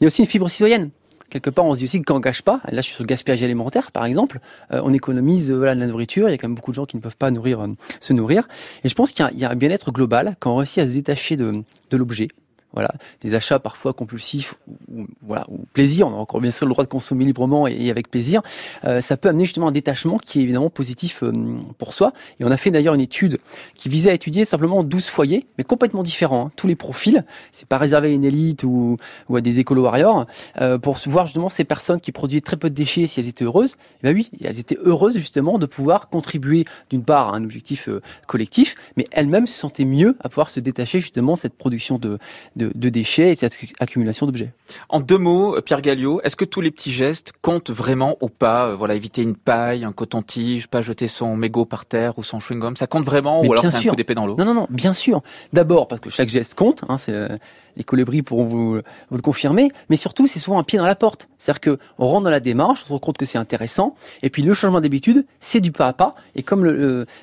[0.00, 0.90] Il y a aussi une fibre citoyenne
[1.34, 3.02] quelque part, on se dit aussi que quand on gâche pas, là je suis sur
[3.02, 4.38] le gaspillage alimentaire par exemple,
[4.72, 6.86] euh, on économise euh, de la nourriture, il y a quand même beaucoup de gens
[6.86, 7.68] qui ne peuvent pas nourrir, euh,
[7.98, 8.46] se nourrir.
[8.84, 11.36] Et je pense qu'il y a, un bien-être global quand on réussit à se détacher
[11.36, 12.28] de l'objet.
[12.74, 14.56] Voilà, des achats parfois compulsifs
[14.92, 17.76] ou, voilà, ou plaisir, on a encore bien sûr le droit de consommer librement et,
[17.78, 18.42] et avec plaisir.
[18.84, 21.32] Euh, ça peut amener justement un détachement qui est évidemment positif euh,
[21.78, 22.12] pour soi.
[22.40, 23.38] Et on a fait d'ailleurs une étude
[23.74, 26.52] qui visait à étudier simplement 12 foyers, mais complètement différents, hein.
[26.56, 27.24] tous les profils.
[27.52, 28.96] C'est pas réservé à une élite ou,
[29.32, 30.26] à des écolo warriors
[30.60, 33.44] euh, pour voir justement ces personnes qui produisaient très peu de déchets si elles étaient
[33.44, 33.76] heureuses.
[34.02, 37.88] Eh ben oui, elles étaient heureuses justement de pouvoir contribuer d'une part à un objectif
[38.26, 42.18] collectif, mais elles-mêmes se sentaient mieux à pouvoir se détacher justement de cette production de,
[42.56, 44.52] de, de déchets et cette accumulation d'objets.
[44.88, 48.68] En deux mots, Pierre Galliot, est-ce que tous les petits gestes comptent vraiment ou pas
[48.68, 52.38] Euh, Voilà, éviter une paille, un coton-tige, pas jeter son mégot par terre ou son
[52.38, 54.36] chewing-gum, ça compte vraiment Mais ou alors c'est un coup d'épée dans l'eau?
[54.38, 55.22] Non, non, non, bien sûr.
[55.52, 57.28] D'abord parce que chaque geste compte, hein, c'est, euh,
[57.76, 58.74] les colibris pourront vous,
[59.10, 61.28] vous le confirmer, mais surtout c'est souvent un pied dans la porte.
[61.38, 64.30] C'est-à-dire que on rentre dans la démarche, on se rend compte que c'est intéressant, et
[64.30, 66.14] puis le changement d'habitude, c'est du pas à pas.
[66.36, 66.64] Et comme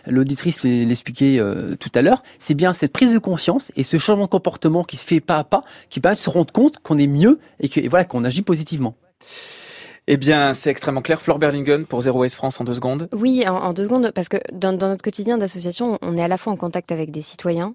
[0.07, 3.97] l'auditrice l'e- l'expliquait euh, tout à l'heure, c'est bien cette prise de conscience et ce
[3.97, 6.79] changement de comportement qui se fait pas à pas, qui permet de se rendre compte
[6.79, 8.95] qu'on est mieux et que voilà qu'on agit positivement.
[10.13, 11.21] Eh bien, c'est extrêmement clair.
[11.21, 13.07] Flore Berlingen pour Zero Waste France en deux secondes.
[13.13, 16.37] Oui, en, deux secondes, parce que dans, dans notre quotidien d'association, on est à la
[16.37, 17.73] fois en contact avec des citoyens,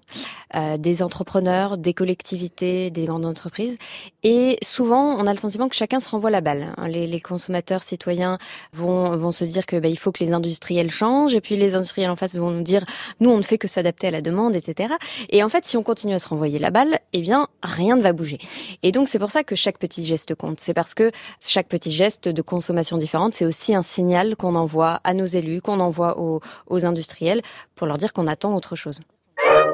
[0.53, 3.79] euh, des entrepreneurs, des collectivités, des grandes entreprises,
[4.21, 6.75] et souvent, on a le sentiment que chacun se renvoie la balle.
[6.77, 6.87] hein.
[6.87, 8.37] Les, les consommateurs, citoyens
[8.71, 11.73] vont, vont se dire que bah, il faut que les industriels changent, et puis les
[11.73, 12.85] industriels en face vont nous dire,
[13.19, 14.93] nous, on ne fait que s'adapter à la demande, etc.
[15.29, 18.03] Et en fait, si on continue à se renvoyer la balle, eh bien, rien ne
[18.03, 18.37] va bouger.
[18.83, 20.59] Et donc, c'est pour ça que chaque petit geste compte.
[20.59, 21.09] C'est parce que
[21.43, 25.61] chaque petit geste de consommation différente, c'est aussi un signal qu'on envoie à nos élus,
[25.61, 27.41] qu'on envoie aux, aux industriels
[27.75, 28.99] pour leur dire qu'on attend autre chose.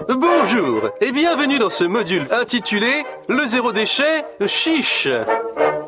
[0.10, 5.08] Bonjour et bienvenue dans ce module intitulé Le zéro déchet chiche.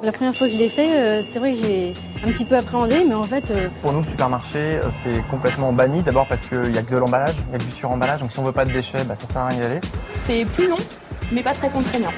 [0.04, 2.56] La première fois que je l'ai fait, euh, c'est vrai que j'ai un petit peu
[2.56, 6.04] appréhendé, mais en fait, euh, Pour nous, le supermarché, euh, c'est complètement banni.
[6.04, 8.20] D'abord parce qu'il n'y a que de l'emballage, il y a que du suremballage.
[8.20, 9.80] Donc si on veut pas de déchets, bah, ça sert à rien d'y aller.
[10.14, 10.78] C'est plus long,
[11.32, 12.12] mais pas très contraignant.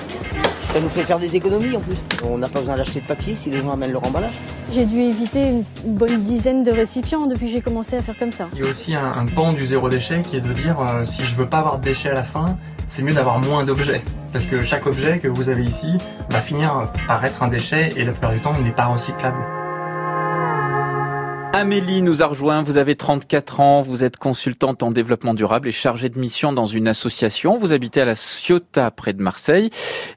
[0.74, 2.06] Ça nous fait faire des économies en plus.
[2.24, 4.34] On n'a pas besoin d'acheter de papier si les gens amènent leur emballage.
[4.72, 5.64] j'ai dû éviter une
[5.96, 8.48] bonne dizaine de récipients depuis que j'ai commencé à faire comme ça.
[8.54, 11.06] Il y a aussi un, un pan du zéro déchet qui est de dire euh,
[11.06, 14.04] si je veux pas avoir de déchets à la fin, c'est mieux d'avoir moins d'objets.
[14.34, 15.98] Parce que chaque objet que vous avez ici
[16.30, 19.38] va finir par être un déchet et la plupart du temps il n'est pas recyclable.
[21.54, 22.64] Amélie nous a rejoint.
[22.64, 23.82] Vous avez 34 ans.
[23.82, 27.58] Vous êtes consultante en développement durable et chargée de mission dans une association.
[27.58, 29.70] Vous habitez à la Ciotat, près de Marseille.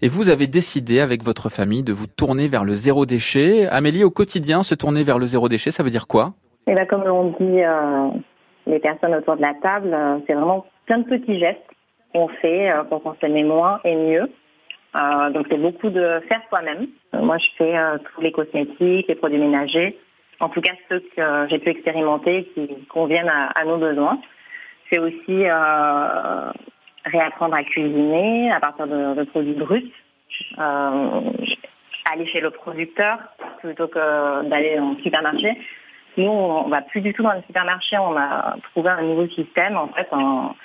[0.02, 3.66] Et vous avez décidé, avec votre famille, de vous tourner vers le zéro déchet.
[3.68, 6.34] Amélie, au quotidien, se tourner vers le zéro déchet, ça veut dire quoi?
[6.66, 8.08] Et ben, comme l'ont dit euh,
[8.66, 11.58] les personnes autour de la table, euh, c'est vraiment plein de petits gestes
[12.12, 14.30] qu'on fait euh, pour consommer moins et mieux.
[14.96, 16.86] Euh, donc c'est beaucoup de faire soi-même.
[17.12, 17.74] Moi, je fais
[18.12, 19.98] tous les cosmétiques, les produits ménagers,
[20.40, 24.18] en tout cas ceux que j'ai pu expérimenter qui conviennent à, nos besoins.
[24.90, 26.50] C'est aussi euh,
[27.04, 29.92] réapprendre à cuisiner à partir de, produits bruts.
[30.58, 31.20] Euh,
[32.10, 33.18] aller chez le producteur
[33.60, 35.56] plutôt que d'aller en supermarché.
[36.16, 37.96] Nous, on va plus du tout dans le supermarché.
[37.98, 40.56] On a trouvé un nouveau système en fait en,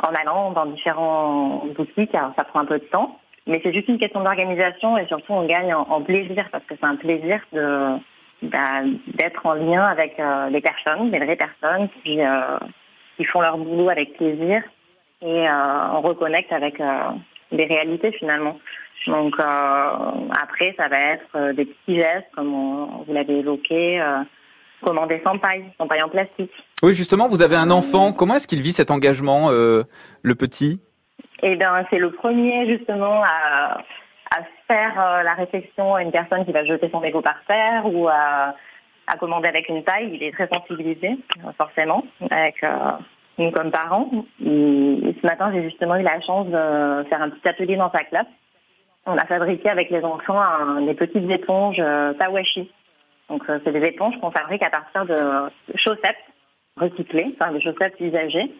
[0.00, 2.14] en allant dans différents boutiques.
[2.14, 5.32] Alors, ça prend un peu de temps, mais c'est juste une question d'organisation et surtout
[5.32, 7.96] on gagne en, plaisir parce que c'est un plaisir de
[8.42, 12.58] d'être en lien avec euh, les personnes, des vraies personnes qui euh,
[13.16, 14.62] qui font leur boulot avec plaisir
[15.22, 17.00] et euh, on reconnecte avec euh,
[17.52, 18.58] des réalités finalement.
[19.06, 19.90] Donc euh,
[20.42, 24.18] après, ça va être euh, des petits gestes, comme on- vous l'avez évoqué, euh,
[24.82, 26.52] commander sans paille, sans paille en plastique.
[26.82, 28.12] Oui, justement, vous avez un enfant.
[28.12, 29.84] Comment est-ce qu'il vit cet engagement, euh,
[30.22, 30.80] le petit?
[31.42, 33.80] Et ben c'est le premier justement à, à
[34.68, 38.08] faire euh, la réflexion à une personne qui va jeter son mégot par terre ou
[38.08, 38.54] à,
[39.06, 40.10] à commander avec une taille.
[40.12, 41.10] Il est très sensibilisé,
[41.44, 42.92] euh, forcément, avec euh,
[43.38, 44.08] nous comme parents.
[44.40, 48.26] Ce matin, j'ai justement eu la chance de faire un petit atelier dans sa classe.
[49.06, 52.70] On a fabriqué avec les enfants un- des petites éponges euh, Tawashi.
[53.28, 56.16] Donc c'est des éponges qu'on fabrique à partir de chaussettes
[56.76, 58.52] recyclées, enfin des chaussettes usagées,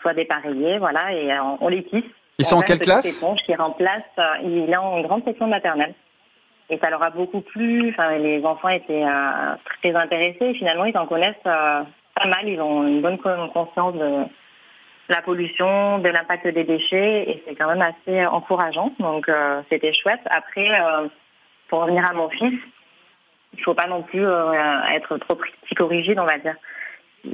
[0.00, 2.02] soit dépareillées, voilà, et on les tisse.
[2.38, 5.46] Ils sont On en quelle classe éponge qui remplace, euh, il est en grande section
[5.46, 5.94] maternelle.
[6.68, 7.90] Et ça leur a beaucoup plu.
[7.90, 10.52] Enfin, les enfants étaient euh, très intéressés.
[10.54, 11.82] Finalement, ils en connaissent euh,
[12.14, 12.48] pas mal.
[12.48, 14.24] Ils ont une bonne con- conscience de
[15.08, 18.92] la pollution, de l'impact des déchets, et c'est quand même assez encourageant.
[18.98, 20.20] Donc, euh, c'était chouette.
[20.26, 20.68] Après,
[21.68, 22.58] pour revenir à mon fils,
[23.56, 24.26] il faut pas non plus
[24.92, 26.56] être trop psychorigide, on va dire.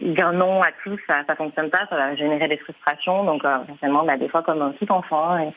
[0.01, 3.25] Dire non à tout, ça, ça fonctionne pas, ça va générer des frustrations.
[3.25, 5.53] Donc, euh, forcément, bah, des fois, comme tout enfant, et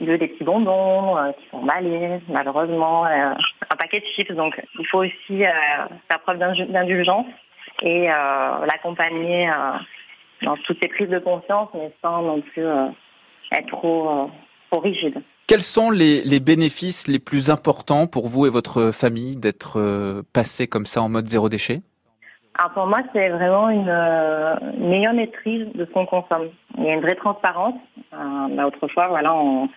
[0.00, 3.34] il veut des petits bonbons euh, qui sont emballés, malheureusement, euh,
[3.68, 4.32] un paquet de chips.
[4.32, 5.50] Donc, il faut aussi euh,
[6.08, 7.26] faire preuve d'indu- d'indulgence
[7.82, 9.52] et euh, l'accompagner euh,
[10.42, 12.86] dans toutes ces prises de conscience, mais sans non plus euh,
[13.52, 14.30] être trop,
[14.72, 15.20] euh, rigide.
[15.46, 20.68] Quels sont les, bénéfices les plus importants pour vous et votre famille d'être euh, passé
[20.68, 21.82] comme ça en mode zéro déchet?
[22.58, 26.50] Alors pour moi, c'est vraiment une, euh, une meilleure maîtrise de ce qu'on consomme.
[26.76, 27.76] Il y a une vraie transparence.
[28.12, 29.68] Euh, bah, autrefois, voilà, on,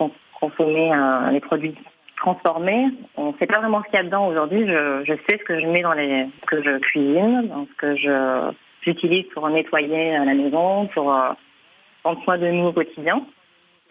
[0.00, 1.74] on consommait euh, les produits
[2.16, 2.88] transformés.
[3.16, 4.66] On ne sait pas vraiment ce qu'il y a dedans aujourd'hui.
[4.66, 7.76] Je, je sais ce que je mets dans les, ce que je cuisine, dans ce
[7.76, 8.52] que je
[8.82, 11.30] j'utilise pour nettoyer la maison, pour euh,
[12.02, 13.24] prendre soin de nous au quotidien.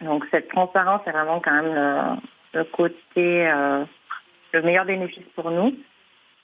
[0.00, 3.84] Donc cette transparence est vraiment quand même le, le côté, euh,
[4.52, 5.74] le meilleur bénéfice pour nous.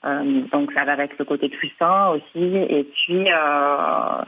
[0.05, 2.55] Euh, donc ça va avec le côté plus sain aussi.
[2.69, 4.21] Et puis euh,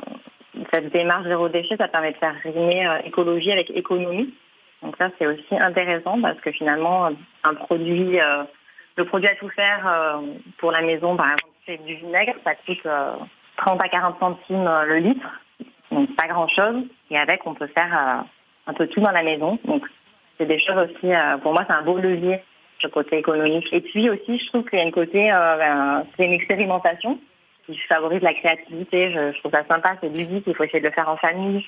[0.72, 4.34] cette démarche zéro déchet, ça permet de faire rimer euh, écologie avec économie.
[4.82, 7.10] Donc ça c'est aussi intéressant parce que finalement
[7.44, 8.20] un produit,
[8.96, 10.22] le produit à tout faire
[10.60, 13.14] pour la maison, par exemple c'est du vinaigre, ça coûte euh,
[13.58, 15.28] 30 à 40 centimes le litre,
[15.92, 16.84] donc pas grand chose.
[17.10, 18.24] Et avec on peut faire
[18.68, 19.58] un peu tout dans la maison.
[19.66, 19.84] Donc
[20.38, 21.12] c'est des choses aussi,
[21.42, 22.40] pour moi c'est un beau levier
[22.84, 23.68] le côté économique.
[23.72, 27.20] Et puis aussi, je trouve qu'il y a une côté, euh, ben, c'est une expérimentation
[27.66, 29.12] qui favorise la créativité.
[29.12, 31.66] Je, je trouve ça sympa, c'est ludique, il faut essayer de le faire en famille.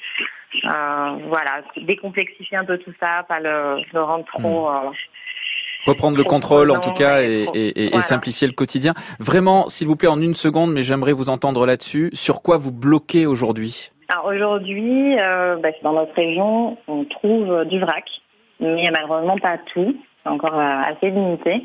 [0.66, 4.70] Euh, voilà, décomplexifier un peu tout ça, pas le, le rendre trop...
[4.70, 4.90] euh,
[5.86, 8.94] Reprendre le contrôle en tout cas et simplifier le quotidien.
[9.20, 12.10] Vraiment, s'il vous plaît, en une seconde, mais j'aimerais vous entendre là-dessus.
[12.14, 13.90] Sur quoi vous bloquez aujourd'hui?
[14.10, 18.04] Alors aujourd'hui, bah, dans notre région, on trouve du vrac,
[18.60, 19.96] mais malheureusement pas tout.
[20.24, 21.64] C'est encore euh, assez limité.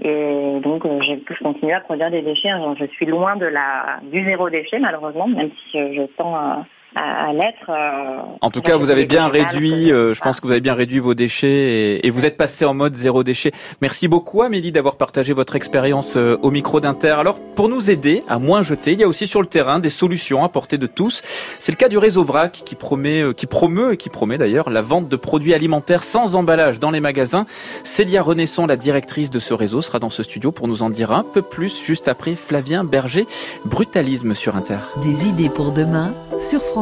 [0.00, 2.50] Et donc, euh, je, je continue à produire des déchets.
[2.50, 6.64] Alors, je suis loin de la du zéro déchet, malheureusement, même si euh, je tends
[6.96, 7.68] à, l'être.
[7.70, 10.74] euh, En tout cas, vous avez bien réduit, euh, je pense que vous avez bien
[10.74, 13.52] réduit vos déchets et, et vous êtes passé en mode zéro déchet.
[13.82, 17.16] Merci beaucoup Amélie d'avoir partagé votre expérience euh, au micro d'Inter.
[17.18, 19.90] Alors, pour nous aider à moins jeter, il y a aussi sur le terrain des
[19.90, 21.22] solutions à portée de tous.
[21.58, 24.70] C'est le cas du réseau VRAC qui promet, euh, qui promeut et qui promet d'ailleurs
[24.70, 27.46] la vente de produits alimentaires sans emballage dans les magasins.
[27.84, 31.12] Célia Renaissant, la directrice de ce réseau, sera dans ce studio pour nous en dire
[31.12, 33.26] un peu plus juste après Flavien Berger.
[33.66, 34.78] Brutalisme sur Inter.
[35.02, 36.77] Des idées pour demain sur France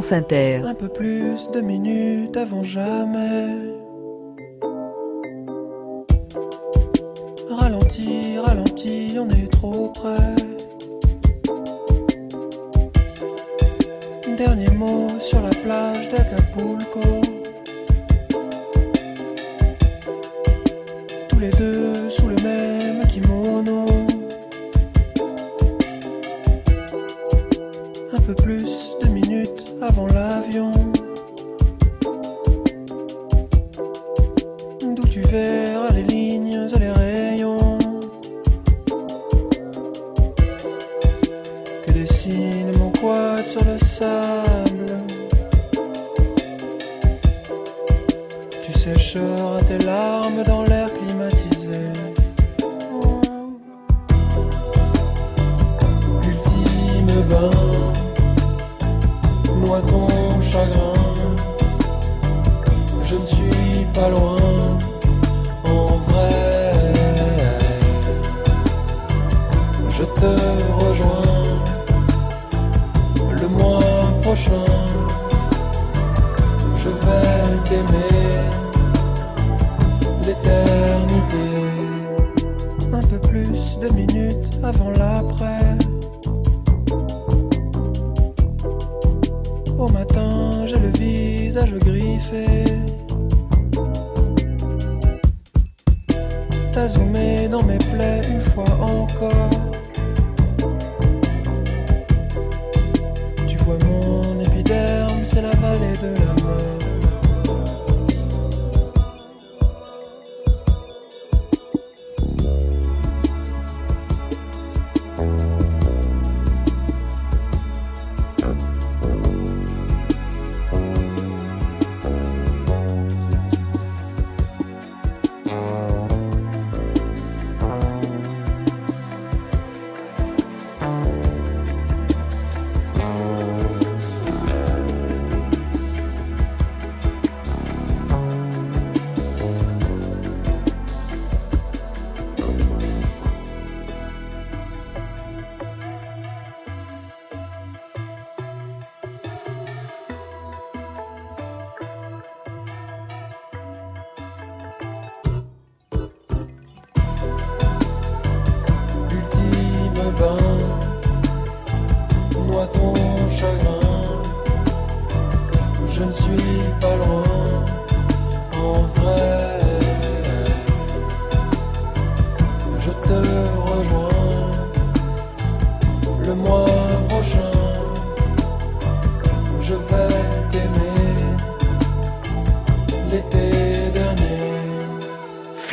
[0.62, 3.48] Un peu plus de minutes avant jamais.
[7.48, 10.34] Ralenti, ralenti, on est trop près.
[14.36, 17.22] Dernier mot sur la plage d'Acapulco.
[21.30, 22.75] Tous les deux sous le même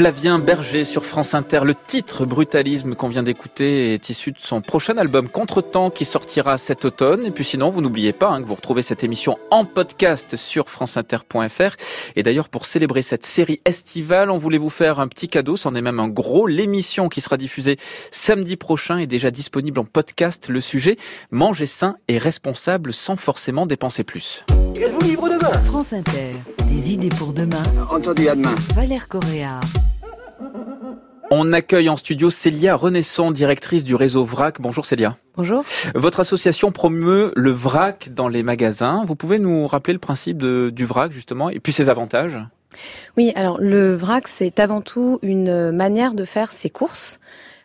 [0.03, 1.61] Flavien Berger sur France Inter.
[1.63, 6.57] Le titre Brutalisme qu'on vient d'écouter est issu de son prochain album Contretemps qui sortira
[6.57, 7.25] cet automne.
[7.25, 10.69] Et puis sinon, vous n'oubliez pas hein, que vous retrouvez cette émission en podcast sur
[10.69, 11.77] franceinter.fr.
[12.17, 15.55] Et d'ailleurs, pour célébrer cette série estivale, on voulait vous faire un petit cadeau.
[15.55, 16.47] C'en est même un gros.
[16.47, 17.77] L'émission qui sera diffusée
[18.11, 20.49] samedi prochain est déjà disponible en podcast.
[20.49, 20.97] Le sujet,
[21.31, 24.43] manger sain et responsable sans forcément dépenser plus.
[24.75, 25.63] Êtes-vous libre demain?
[25.63, 26.33] France Inter.
[26.67, 27.63] Des idées pour demain.
[27.89, 28.55] Entendu, à demain.
[28.75, 29.61] Valère Correa.
[31.31, 34.61] On accueille en studio Célia Renaissant, directrice du réseau VRAC.
[34.61, 35.17] Bonjour Célia.
[35.35, 35.63] Bonjour.
[35.95, 39.03] Votre association promeut le vrac dans les magasins.
[39.05, 42.37] Vous pouvez nous rappeler le principe de- du vrac justement et puis ses avantages?
[43.17, 47.19] Oui, alors le vrac, c'est avant tout une manière de faire ses courses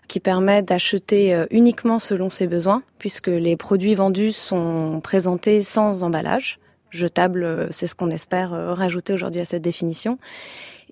[0.07, 6.03] qui permet d'acheter euh, uniquement selon ses besoins, puisque les produits vendus sont présentés sans
[6.03, 6.59] emballage.
[6.91, 10.18] Jetable, euh, c'est ce qu'on espère euh, rajouter aujourd'hui à cette définition.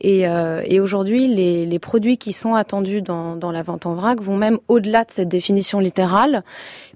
[0.01, 3.95] Et, euh, et aujourd'hui, les, les, produits qui sont attendus dans, dans, la vente en
[3.95, 6.43] vrac vont même au-delà de cette définition littérale,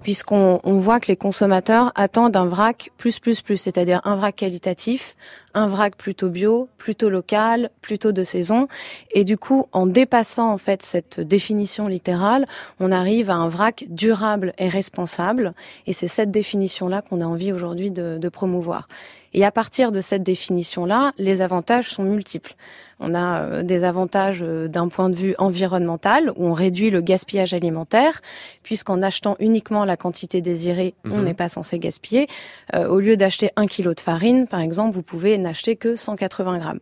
[0.03, 4.35] puisqu'on on voit que les consommateurs attendent un vrac plus plus plus, c'est-à-dire un vrac
[4.35, 5.15] qualitatif,
[5.53, 8.67] un vrac plutôt bio, plutôt local, plutôt de saison.
[9.11, 12.45] Et du coup, en dépassant en fait cette définition littérale,
[12.79, 15.53] on arrive à un vrac durable et responsable.
[15.87, 18.87] Et c'est cette définition-là qu'on a envie aujourd'hui de, de promouvoir.
[19.33, 22.55] Et à partir de cette définition-là, les avantages sont multiples.
[22.99, 27.01] On a euh, des avantages euh, d'un point de vue environnemental, où on réduit le
[27.01, 28.21] gaspillage alimentaire,
[28.61, 31.23] puisqu'en achetant uniquement la quantité désirée, on Mhm.
[31.23, 32.27] n'est pas censé gaspiller.
[32.75, 36.59] Euh, au lieu d'acheter un kilo de farine, par exemple, vous pouvez n'acheter que 180
[36.59, 36.79] grammes.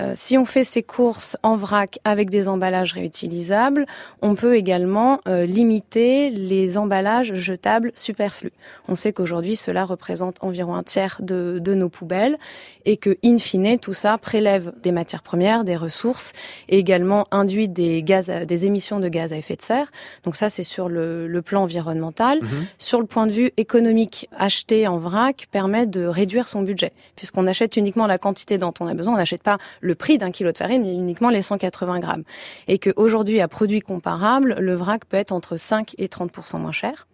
[0.00, 3.84] Euh, si on fait ses courses en vrac avec des emballages réutilisables,
[4.22, 8.52] on peut également euh, limiter les emballages jetables superflus.
[8.86, 12.38] On sait qu'aujourd'hui, cela représente environ un tiers de, de nos poubelles
[12.84, 16.32] et que, in fine, tout ça prélève des matières premières, des ressources
[16.68, 19.90] et également induit des gaz, à- des émissions de gaz à effet de serre.
[20.24, 22.38] Donc ça, c'est sur le, le plan environnemental.
[22.40, 22.66] Mhm.
[22.78, 27.46] Sur le point de vue économique, acheter en vrac permet de réduire son budget, puisqu'on
[27.46, 29.14] achète uniquement la quantité dont on a besoin.
[29.14, 32.24] On n'achète pas le prix d'un kilo de farine, mais uniquement les 180 grammes.
[32.66, 37.06] Et qu'aujourd'hui, à produit comparable, le vrac peut être entre 5 et 30% moins cher.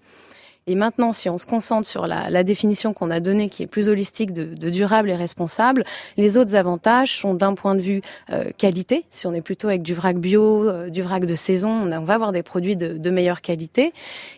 [0.66, 3.66] Et maintenant, si on se concentre sur la, la définition qu'on a donnée, qui est
[3.66, 5.84] plus holistique de, de durable et responsable,
[6.16, 8.00] les autres avantages sont d'un point de vue
[8.30, 9.04] euh, qualité.
[9.10, 12.14] Si on est plutôt avec du vrac bio, euh, du vrac de saison, on, va
[12.14, 13.92] avoir des produits de, de meilleure qualité.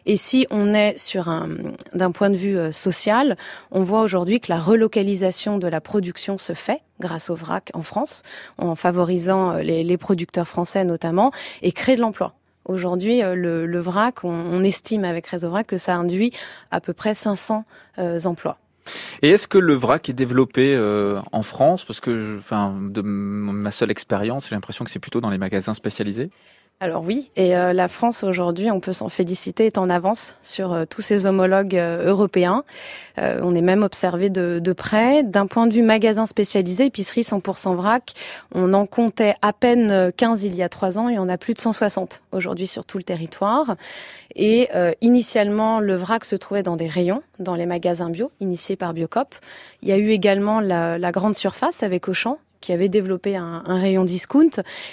[0.05, 1.49] Et si on est sur un,
[1.95, 3.37] d'un point de vue euh, social,
[3.70, 7.83] on voit aujourd'hui que la relocalisation de la production se fait grâce au vrac en
[7.83, 8.22] France,
[8.59, 11.31] en favorisant euh, les, les producteurs français notamment,
[11.62, 12.35] et crée de l'emploi.
[12.66, 16.32] Aujourd'hui, euh, le, vrac, on, estime avec Réseau Vrac que ça induit
[16.70, 17.64] à peu près 500
[17.98, 18.58] euh, emplois.
[19.22, 21.84] Et est-ce que le vrac est développé euh, en France?
[21.84, 25.74] Parce que, enfin, de ma seule expérience, j'ai l'impression que c'est plutôt dans les magasins
[25.74, 26.30] spécialisés.
[26.79, 30.74] Alors oui, et euh, la France aujourd'hui, on peut s'en féliciter, est en avance sur
[30.74, 32.64] euh, tous ses homologues euh, européens.
[33.16, 35.22] On est même observé de, près.
[35.22, 38.12] D'un point de vue magasin spécialisé, épicerie 100% vrac,
[38.55, 41.39] on en comptait à peine euh, 15 il y a trois ans et on a
[41.39, 43.77] plus de 160 aujourd'hui sur tout le territoire.
[44.35, 44.68] Et
[45.01, 49.35] initialement, le vrac se trouvait dans des rayons, dans les magasins bio, initiés par Biocop.
[49.81, 53.62] Il y a eu également la, la grande surface avec Auchan qui avait développé un,
[53.64, 54.50] rayon discount.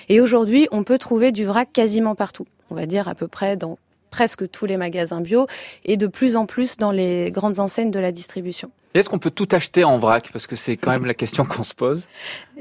[0.07, 2.45] Et aujourd'hui, on peut trouver du vrac quasiment partout.
[2.69, 3.79] On va dire à peu près dans
[4.11, 5.47] presque tous les magasins bio
[5.83, 8.69] et de plus en plus dans les grandes enseignes de la distribution.
[8.93, 10.29] Est-ce qu'on peut tout acheter en vrac?
[10.31, 12.07] Parce que c'est quand même la question qu'on se pose.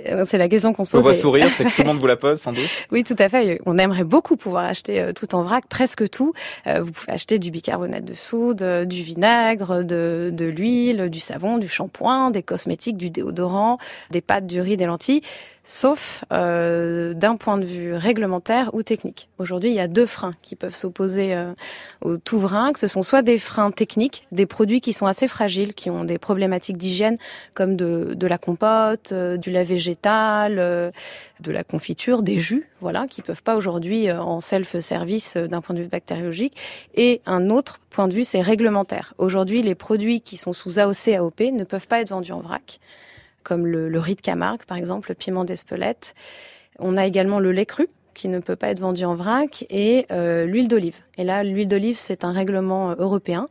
[0.08, 1.02] Euh, C'est la question qu'on se On pose.
[1.02, 2.68] voit et- sourire, c'est que tout le monde vous la pose sans doute.
[2.90, 3.60] Oui, tout à fait.
[3.66, 6.32] On aimerait beaucoup pouvoir acheter euh, tout en vrac, presque tout.
[6.66, 11.58] Euh, vous pouvez acheter du bicarbonate de soude, du vinaigre, de, de l'huile, du savon,
[11.58, 13.78] du shampoing, des cosmétiques, du déodorant,
[14.10, 15.22] des pâtes, du riz, des lentilles,
[15.64, 19.28] sauf euh, d'un point de vue réglementaire ou technique.
[19.38, 21.52] Aujourd'hui, il y a deux freins qui peuvent s'opposer euh,
[22.00, 22.78] au tout vrac.
[22.78, 26.18] Ce sont soit des freins techniques, des produits qui sont assez fragiles, qui ont des
[26.18, 27.16] problématiques d'hygiène,
[27.54, 30.90] comme de, de la compote, euh, du lait végétal, euh,
[31.40, 35.60] de la confiture, des jus, voilà, qui peuvent pas aujourd'hui euh, en self-service euh, d'un
[35.60, 36.56] point de vue bactériologique.
[36.94, 39.14] Et un autre point de vue, c'est réglementaire.
[39.18, 42.78] Aujourd'hui, les produits qui sont sous AOC, AOP ne peuvent pas être vendus en vrac,
[43.42, 46.14] comme le, riz de Camargue, par exemple, le piment d'Espelette.
[46.78, 50.06] On a également le lait cru qui ne peut pas être vendu en vrac et
[50.10, 50.96] l'huile d'olive.
[51.18, 53.46] Et là, l'huile d'olive, c'est un règlement euh, européen.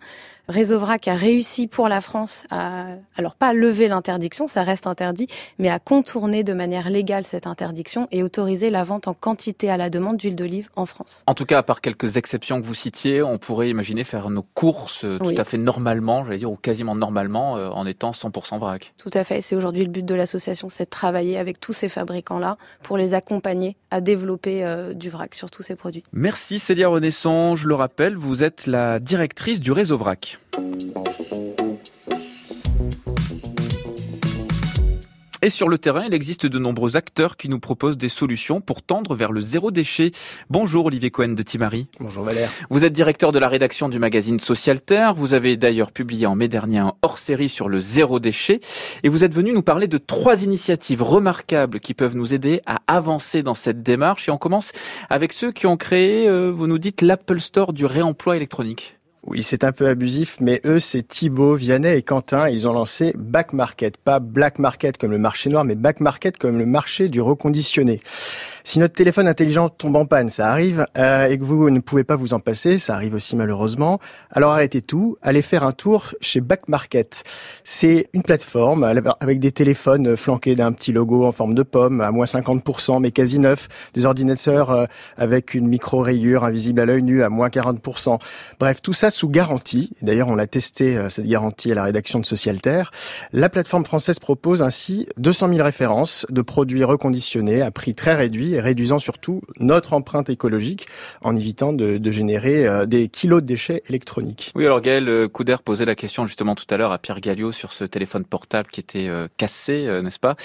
[0.48, 4.86] Réseau Vrac a réussi pour la France à, alors pas à lever l'interdiction, ça reste
[4.86, 5.28] interdit,
[5.60, 9.78] mais à contourner de manière légale cette interdiction et autoriser la vente en quantité à
[9.78, 11.24] la demande d'huile d'olive en France.
[11.28, 14.42] En tout cas, à part quelques exceptions que vous citiez, on pourrait imaginer faire nos
[14.42, 15.40] courses euh, tout Oui.
[15.40, 18.94] à fait normalement, j'allais dire, ou quasiment normalement, euh, en étant 100% vrac.
[18.98, 19.42] Tout à fait.
[19.42, 23.14] C'est aujourd'hui le but de l'association, c'est de travailler avec tous ces fabricants-là pour les
[23.14, 26.04] accompagner à développer euh, du vrac sur tous ces produits.
[26.12, 27.51] Merci Célia Renaissance.
[27.56, 30.40] Je le rappelle, vous êtes la directrice du réseau VRAC.
[35.44, 38.84] Et sur le terrain, il existe de nombreux acteurs qui nous proposent des solutions pour
[38.84, 40.12] tendre vers le zéro déchet.
[40.52, 41.88] Bonjour Olivier Cohen de Timari.
[42.00, 42.52] Bonjour Valère.
[42.70, 45.16] Vous êtes directeur de la rédaction du magazine Social Terre.
[45.16, 48.60] Vous avez d'ailleurs publié en mai dernier un hors-série sur le zéro déchet.
[49.02, 52.82] Et vous êtes venu nous parler de trois initiatives remarquables qui peuvent nous aider à
[52.86, 54.30] avancer dans cette démarche.
[54.30, 54.72] Et on commence
[55.10, 59.01] avec ceux qui ont créé, euh, vous nous dites, l'Apple Store du réemploi électronique.
[59.28, 62.50] Oui, c'est un peu abusif, mais eux, c'est Thibaut, Vianney et Quentin.
[62.50, 66.38] Ils ont lancé Back Market, pas Black Market comme le marché noir, mais Back Market
[66.38, 68.02] comme le marché du reconditionné.
[68.64, 72.04] Si notre téléphone intelligent tombe en panne, ça arrive, euh, et que vous ne pouvez
[72.04, 74.00] pas vous en passer, ça arrive aussi malheureusement,
[74.32, 77.24] alors arrêtez tout, allez faire un tour chez Back Market.
[77.64, 78.84] C'est une plateforme
[79.20, 83.12] avec des téléphones flanqués d'un petit logo en forme de pomme, à moins 50%, mais
[83.12, 84.86] quasi neuf, des ordinateurs euh,
[85.18, 88.20] avec une micro-rayure invisible à l'œil nu à moins 40%.
[88.60, 89.92] Bref, tout ça sous garantie.
[90.04, 92.92] D'ailleurs, on a testé euh, cette garantie à la rédaction de Socialterre.
[93.34, 98.51] La plateforme française propose ainsi 200 000 références de produits reconditionnés à prix très réduit
[98.54, 100.88] et réduisant surtout notre empreinte écologique
[101.22, 104.52] en évitant de, de générer euh, des kilos de déchets électroniques.
[104.56, 107.52] Oui, alors Gaël euh, Couder posait la question justement tout à l'heure à Pierre Galliot
[107.52, 110.36] sur ce téléphone portable qui était euh, cassé, n'est-ce pas,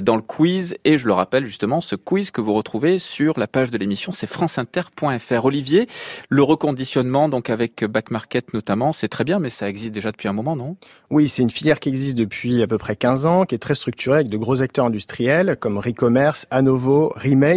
[0.00, 0.76] dans le quiz.
[0.84, 4.12] Et je le rappelle justement, ce quiz que vous retrouvez sur la page de l'émission,
[4.12, 5.44] c'est franceinter.fr.
[5.44, 5.86] Olivier,
[6.28, 10.28] le reconditionnement, donc avec Back Market notamment, c'est très bien, mais ça existe déjà depuis
[10.28, 10.76] un moment, non?
[11.10, 13.74] Oui, c'est une filière qui existe depuis à peu près 15 ans, qui est très
[13.74, 17.55] structurée avec de gros acteurs industriels comme Recommerce, Anovo, Remake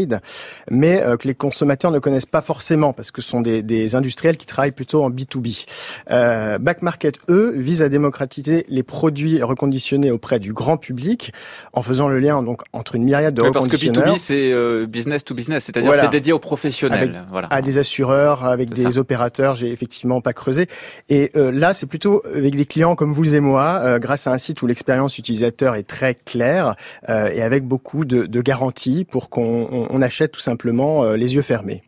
[0.71, 3.95] mais euh, que les consommateurs ne connaissent pas forcément parce que ce sont des, des
[3.95, 5.65] industriels qui travaillent plutôt en B2B.
[6.11, 11.33] Euh, Back Market, eux, vise à démocratiser les produits reconditionnés auprès du grand public
[11.73, 14.15] en faisant le lien donc entre une myriade de oui, Parce que reconditionneurs.
[14.15, 16.03] B2B, c'est euh, business to business, c'est-à-dire Voilà.
[16.03, 16.99] c'est dédié aux professionnels.
[17.15, 17.47] Avec- voilà.
[17.51, 18.99] à des assureurs, avec des ça.
[18.99, 20.67] opérateurs, j'ai effectivement pas creusé.
[21.09, 24.31] Et euh, là, c'est plutôt avec des clients comme vous et moi, euh, grâce à
[24.31, 26.75] un site où l'expérience utilisateur est très claire
[27.09, 31.35] euh, et avec beaucoup de, de garanties pour qu'on on- achète tout simplement euh, les
[31.35, 31.83] yeux fermés.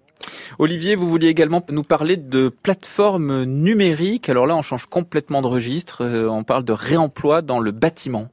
[0.60, 4.30] Olivier, vous vouliez également nous parler de plateformes numériques.
[4.30, 6.04] Alors là, on change complètement de registre.
[6.06, 8.28] Euh, on parle de réemploi dans le bâtiment.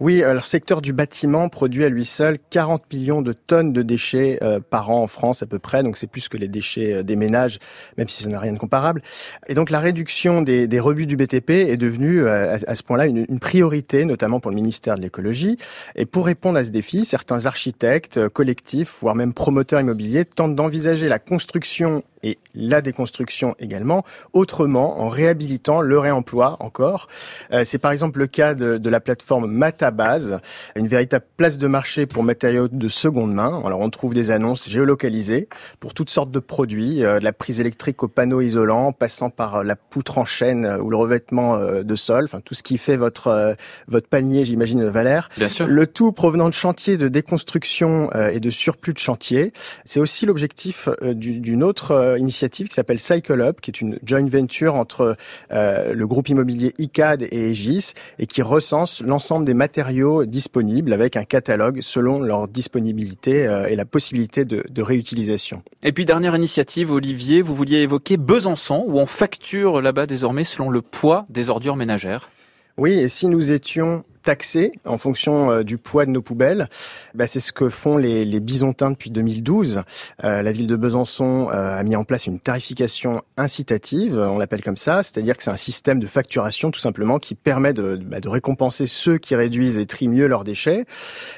[0.00, 3.82] Oui, alors le secteur du bâtiment produit à lui seul 40 millions de tonnes de
[3.82, 6.94] déchets euh, par an en France à peu près, donc c'est plus que les déchets
[6.94, 7.58] euh, des ménages,
[7.98, 9.02] même si ça n'a rien de comparable.
[9.46, 13.04] Et donc la réduction des, des rebuts du BTP est devenue euh, à, ce point-là
[13.04, 15.58] une, une priorité, notamment pour le ministère de l'écologie.
[15.96, 20.54] Et pour répondre à ce défi, certains architectes, euh, collectifs, voire même promoteurs immobiliers tentent
[20.56, 27.08] d'envisager la construction et la déconstruction également, autrement en réhabilitant le réemploi encore.
[27.52, 30.40] Euh, c'est par exemple le cas de, de la plateforme Matabase,
[30.76, 33.62] une véritable place de marché pour matériaux de seconde main.
[33.64, 35.48] Alors on trouve des annonces géolocalisées
[35.78, 39.56] pour toutes sortes de produits, euh, de la prise électrique au panneau isolant, passant par
[39.56, 42.76] euh, la poutre en chaîne euh, ou le revêtement de sol, enfin tout ce qui
[42.78, 43.56] fait votre
[43.88, 45.28] votre panier, j'imagine, Valère.
[45.36, 45.66] Bien sûr.
[45.66, 49.52] Le tout provenant de chantiers de déconstruction et de surplus de chantier.
[49.84, 53.98] C'est aussi l'objectif du- d'une autre euh, initiative qui s'appelle Cycle Up, qui est une
[54.04, 55.16] joint venture entre
[55.52, 61.16] euh, le groupe immobilier ICAD et Aegis et qui recense l'ensemble des matériaux disponibles avec
[61.16, 65.62] un catalogue selon leur disponibilité euh, et la possibilité de, de réutilisation.
[65.82, 70.70] Et puis dernière initiative, Olivier, vous vouliez évoquer Besançon, où on facture là-bas désormais selon
[70.70, 72.30] le poids des ordures ménagères.
[72.76, 76.68] Oui, et si nous étions taxés en fonction euh, du poids de nos poubelles,
[77.14, 79.82] bah, c'est ce que font les, les Bisontins depuis 2012.
[80.24, 84.62] Euh, la ville de Besançon euh, a mis en place une tarification incitative, on l'appelle
[84.62, 88.20] comme ça, c'est-à-dire que c'est un système de facturation tout simplement qui permet de, bah,
[88.20, 90.84] de récompenser ceux qui réduisent et trient mieux leurs déchets.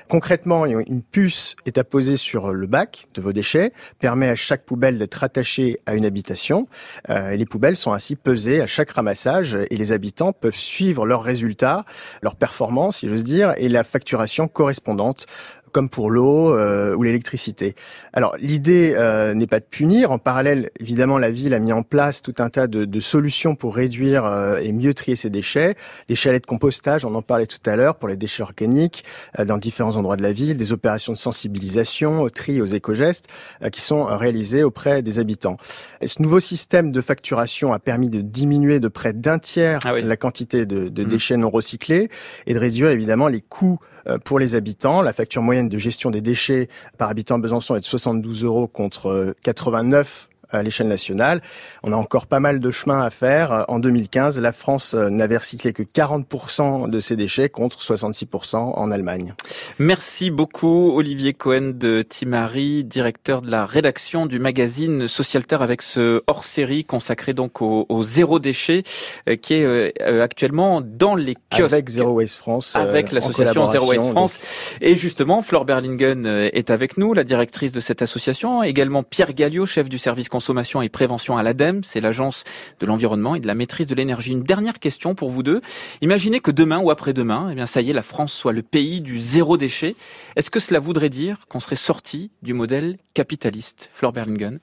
[0.09, 4.99] Concrètement, une puce est apposée sur le bac de vos déchets, permet à chaque poubelle
[4.99, 6.69] d'être attachée à une habitation.
[7.11, 11.23] Euh, les poubelles sont ainsi pesées à chaque ramassage et les habitants peuvent suivre leurs
[11.23, 11.85] résultats,
[12.23, 15.27] leurs performances, si j'ose dire, et la facturation correspondante
[15.73, 17.75] comme pour l'eau euh, ou l'électricité.
[18.13, 20.13] Alors l'idée euh, n'est pas de punir.
[20.13, 23.55] En parallèle, évidemment, la ville a mis en place tout un tas de, de solutions
[23.55, 25.75] pour réduire euh, et mieux trier ses déchets.
[26.09, 29.05] Des chalets de compostage, on en parlait tout à l'heure, pour les déchets organiques
[29.39, 30.57] euh, dans différents endroits de la ville.
[30.57, 33.29] Des opérations de sensibilisation au tri, aux éco-gestes
[33.63, 35.57] euh, qui sont euh, réalisées auprès des habitants.
[36.01, 40.17] Et ce nouveau système de facturation a permis de diminuer de près d'un tiers la
[40.17, 42.09] quantité de, de déchets non recyclés
[42.47, 43.79] et de réduire évidemment les coûts
[44.25, 45.03] pour les habitants.
[45.03, 49.07] La facture moyenne de gestion des déchets par habitant Besançon est de 72 euros contre
[49.07, 51.43] euh, 89 à l'échelle nationale.
[51.83, 53.65] On a encore pas mal de chemin à faire.
[53.69, 58.91] En 2015, la France euh, n'avait recyclé que 40% de ses déchets contre 66% en
[58.91, 59.35] Allemagne.
[59.79, 66.23] Merci beaucoup Olivier Cohen de Timari, directeur de la rédaction du magazine Socialterre avec ce
[66.27, 68.83] hors-série consacré donc au, au zéro déchet
[69.29, 71.73] euh, qui est euh, actuellement dans les kiosques.
[71.73, 72.77] Avec Zero Waste France.
[72.77, 74.39] avec l'association Zero Waste France.
[74.81, 78.63] Et justement, Flore Berlingen est avec nous, la directrice de cette association.
[78.63, 82.43] Également Pierre Galliot, chef du service consommation et prévention à l'ADEME, c'est l'agence
[82.81, 84.33] de l'environnement et de la maîtrise de l'énergie.
[84.33, 85.61] Une dernière question pour vous deux.
[86.01, 89.01] Imaginez que demain ou après-demain, eh bien, ça y est, la France soit le pays
[89.01, 89.95] du zéro déchet.
[90.35, 93.89] Est-ce que cela voudrait dire qu'on serait sorti du modèle capitaliste?
[93.93, 94.59] Flore Berlingen.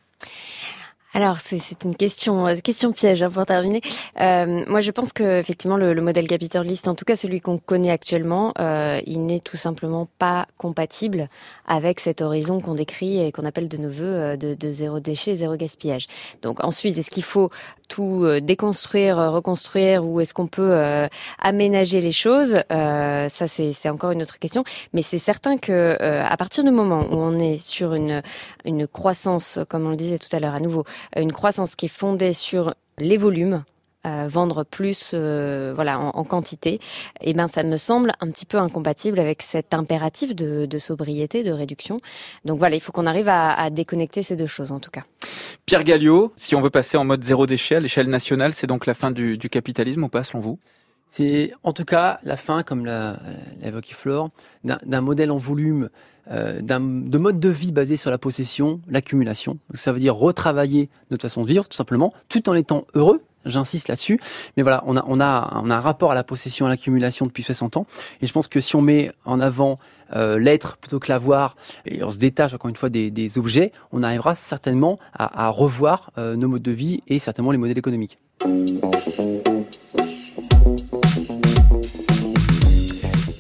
[1.12, 3.82] Alors c'est une question euh, question piège hein, pour terminer.
[4.22, 7.58] Euh, moi je pense que effectivement le, le modèle capitaliste, en tout cas celui qu'on
[7.58, 11.28] connaît actuellement, euh, il n'est tout simplement pas compatible
[11.66, 15.00] avec cet horizon qu'on décrit et qu'on appelle de nos voeux euh, de, de zéro
[15.00, 16.06] déchet, zéro gaspillage.
[16.44, 17.50] Donc ensuite est-ce qu'il faut
[17.90, 21.08] tout euh, déconstruire, euh, reconstruire ou est-ce qu'on peut euh,
[21.40, 24.64] aménager les choses Euh, Ça c'est encore une autre question.
[24.94, 28.22] Mais c'est certain que euh, à partir du moment où on est sur une
[28.66, 30.86] une croissance, comme on le disait tout à l'heure à nouveau,
[31.18, 33.64] une croissance qui est fondée sur les volumes,
[34.06, 36.80] euh, vendre plus euh, voilà en, en quantité
[37.22, 41.44] et ben ça me semble un petit peu incompatible avec cet impératif de, de sobriété
[41.44, 42.00] de réduction
[42.46, 45.04] donc voilà il faut qu'on arrive à, à déconnecter ces deux choses en tout cas
[45.66, 48.86] Pierre Galliot, si on veut passer en mode zéro déchet à l'échelle nationale, c'est donc
[48.86, 50.60] la fin du, du capitalisme ou pas selon vous?
[51.12, 53.20] C'est en tout cas la fin, comme l'a
[53.62, 54.30] l'a évoqué Flore,
[54.64, 55.90] d'un modèle en volume,
[56.32, 59.54] euh, d'un de mode de vie basé sur la possession, l'accumulation.
[59.70, 63.22] Donc, Ça veut dire retravailler notre façon de vivre, tout simplement, tout en étant heureux.
[63.50, 64.20] J'insiste là-dessus,
[64.58, 67.78] mais voilà, on a, on a, un rapport à la possession, à l'accumulation depuis 60
[67.78, 67.86] ans,
[68.22, 69.80] et je pense que si on met en avant
[70.16, 74.04] euh, l'être plutôt que l'avoir, et on se détache encore une fois des, objets, on
[74.04, 78.18] arrivera certainement à, à revoir euh, nos modes de vie et certainement les modèles économiques.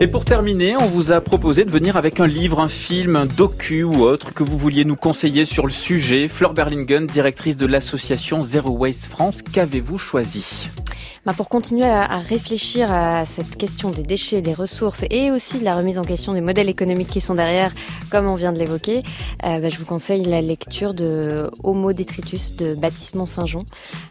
[0.02, 3.26] Et pour terminer, on vous a proposé de venir avec un livre, un film, un
[3.26, 6.30] docu ou autre que vous vouliez nous conseiller sur le sujet.
[6.30, 10.70] Fleur Berlingen, directrice de l'association Zero Waste France, qu'avez-vous choisi?
[11.30, 15.63] Bah, pour continuer à, réfléchir à cette question des déchets, des ressources et aussi de
[15.63, 17.71] la remise en question des modèles économiques qui sont derrière,
[18.09, 19.03] comme on vient de l'évoquer,
[19.45, 23.63] euh, bah, je vous conseille la lecture de Homo Detritus de Baptiste Saint-Jean,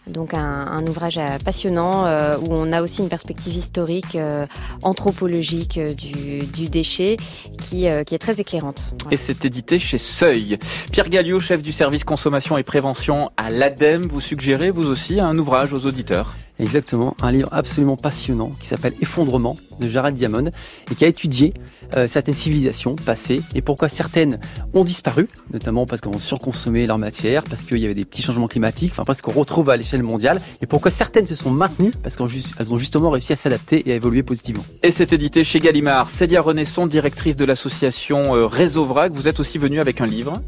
[0.06, 4.46] donc un, ouvrage passionnant euh, où on a aussi une perspective historique, euh,
[4.82, 7.16] anthropologique du, déchet
[7.60, 8.94] qui, qui est très éclairante.
[9.10, 10.56] Et c'est édité chez Seuil.
[10.92, 15.36] Pierre Galliot, chef du service consommation et prévention à l'ADEME, vous suggérez vous aussi un
[15.36, 16.36] ouvrage aux auditeurs?
[16.61, 20.50] Exactement, un livre absolument passionnant qui s'appelle Effondrement de Jared Diamond
[20.90, 21.54] et qui a étudié
[21.96, 24.40] euh, certaines civilisations passées et pourquoi certaines
[24.74, 28.48] ont disparu, notamment parce qu'on surconsommait leur matière, parce qu'il y avait des petits changements
[28.48, 32.16] climatiques, enfin parce qu'on retrouve à l'échelle mondiale, et pourquoi certaines se sont maintenues, parce
[32.16, 34.64] qu'elles ont justement réussi à s'adapter et à évoluer positivement.
[34.82, 36.11] Et c'est édité chez Gallimard.
[36.11, 40.42] Célia Renaisson, directrice de l'association euh, Réseau Vrac, vous êtes aussi venue avec un livre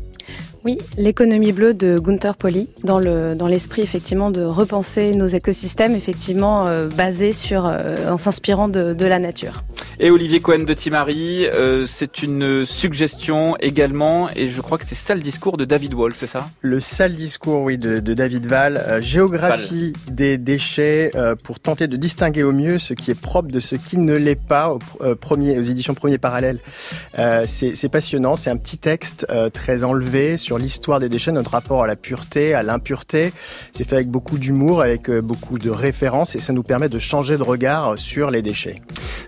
[0.65, 5.95] Oui, l'économie bleue de Gunther Pauli, dans le dans l'esprit effectivement de repenser nos écosystèmes,
[5.95, 9.63] effectivement euh, basés sur, euh, en s'inspirant de, de la nature.
[10.03, 14.95] Et Olivier Cohen de Timari, euh, c'est une suggestion également, et je crois que c'est
[14.95, 16.47] ça le discours de David Wall, c'est ça?
[16.63, 21.99] Le sale discours, oui, de, de David euh, géographie des déchets euh, pour tenter de
[21.99, 25.15] distinguer au mieux ce qui est propre de ce qui ne l'est pas au, euh,
[25.15, 26.61] premier, aux éditions Premier Parallèle.
[27.19, 31.33] Euh, c'est c'est passionnant, c'est un petit texte euh, très enlevé sur l'histoire des déchets,
[31.33, 33.33] notre rapport à la pureté, à l'impureté.
[33.73, 36.99] C'est fait avec beaucoup d'humour, avec euh, beaucoup de références, et ça nous permet de
[36.99, 38.77] changer de regard sur les déchets.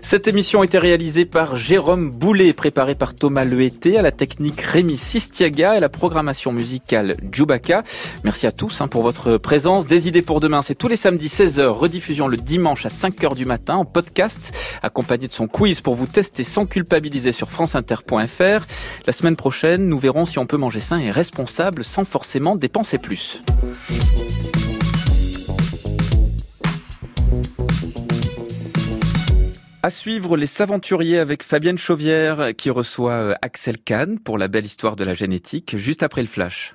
[0.05, 4.59] Cette émission a été réalisée par Jérôme Boulet, préparée par Thomas Lehété, à la technique
[4.59, 7.85] Rémi Sistiaga et à la programmation musicale Djoubaka.
[8.25, 9.87] Merci à tous hein, pour votre présence.
[9.87, 13.45] Des idées pour demain, c'est tous les samedis 16h, rediffusion le dimanche à 5h du
[13.45, 14.51] matin en podcast,
[14.81, 18.65] accompagné de son quiz pour vous tester sans culpabiliser sur franceinter.fr.
[19.07, 22.97] La semaine prochaine, nous verrons si on peut manger sain et responsable sans forcément dépenser
[22.97, 23.41] plus.
[29.85, 34.65] À suivre les Saventuriers avec Fabienne Chauvière qui reçoit euh, Axel Kahn pour la belle
[34.65, 36.71] histoire de la génétique juste après le flash.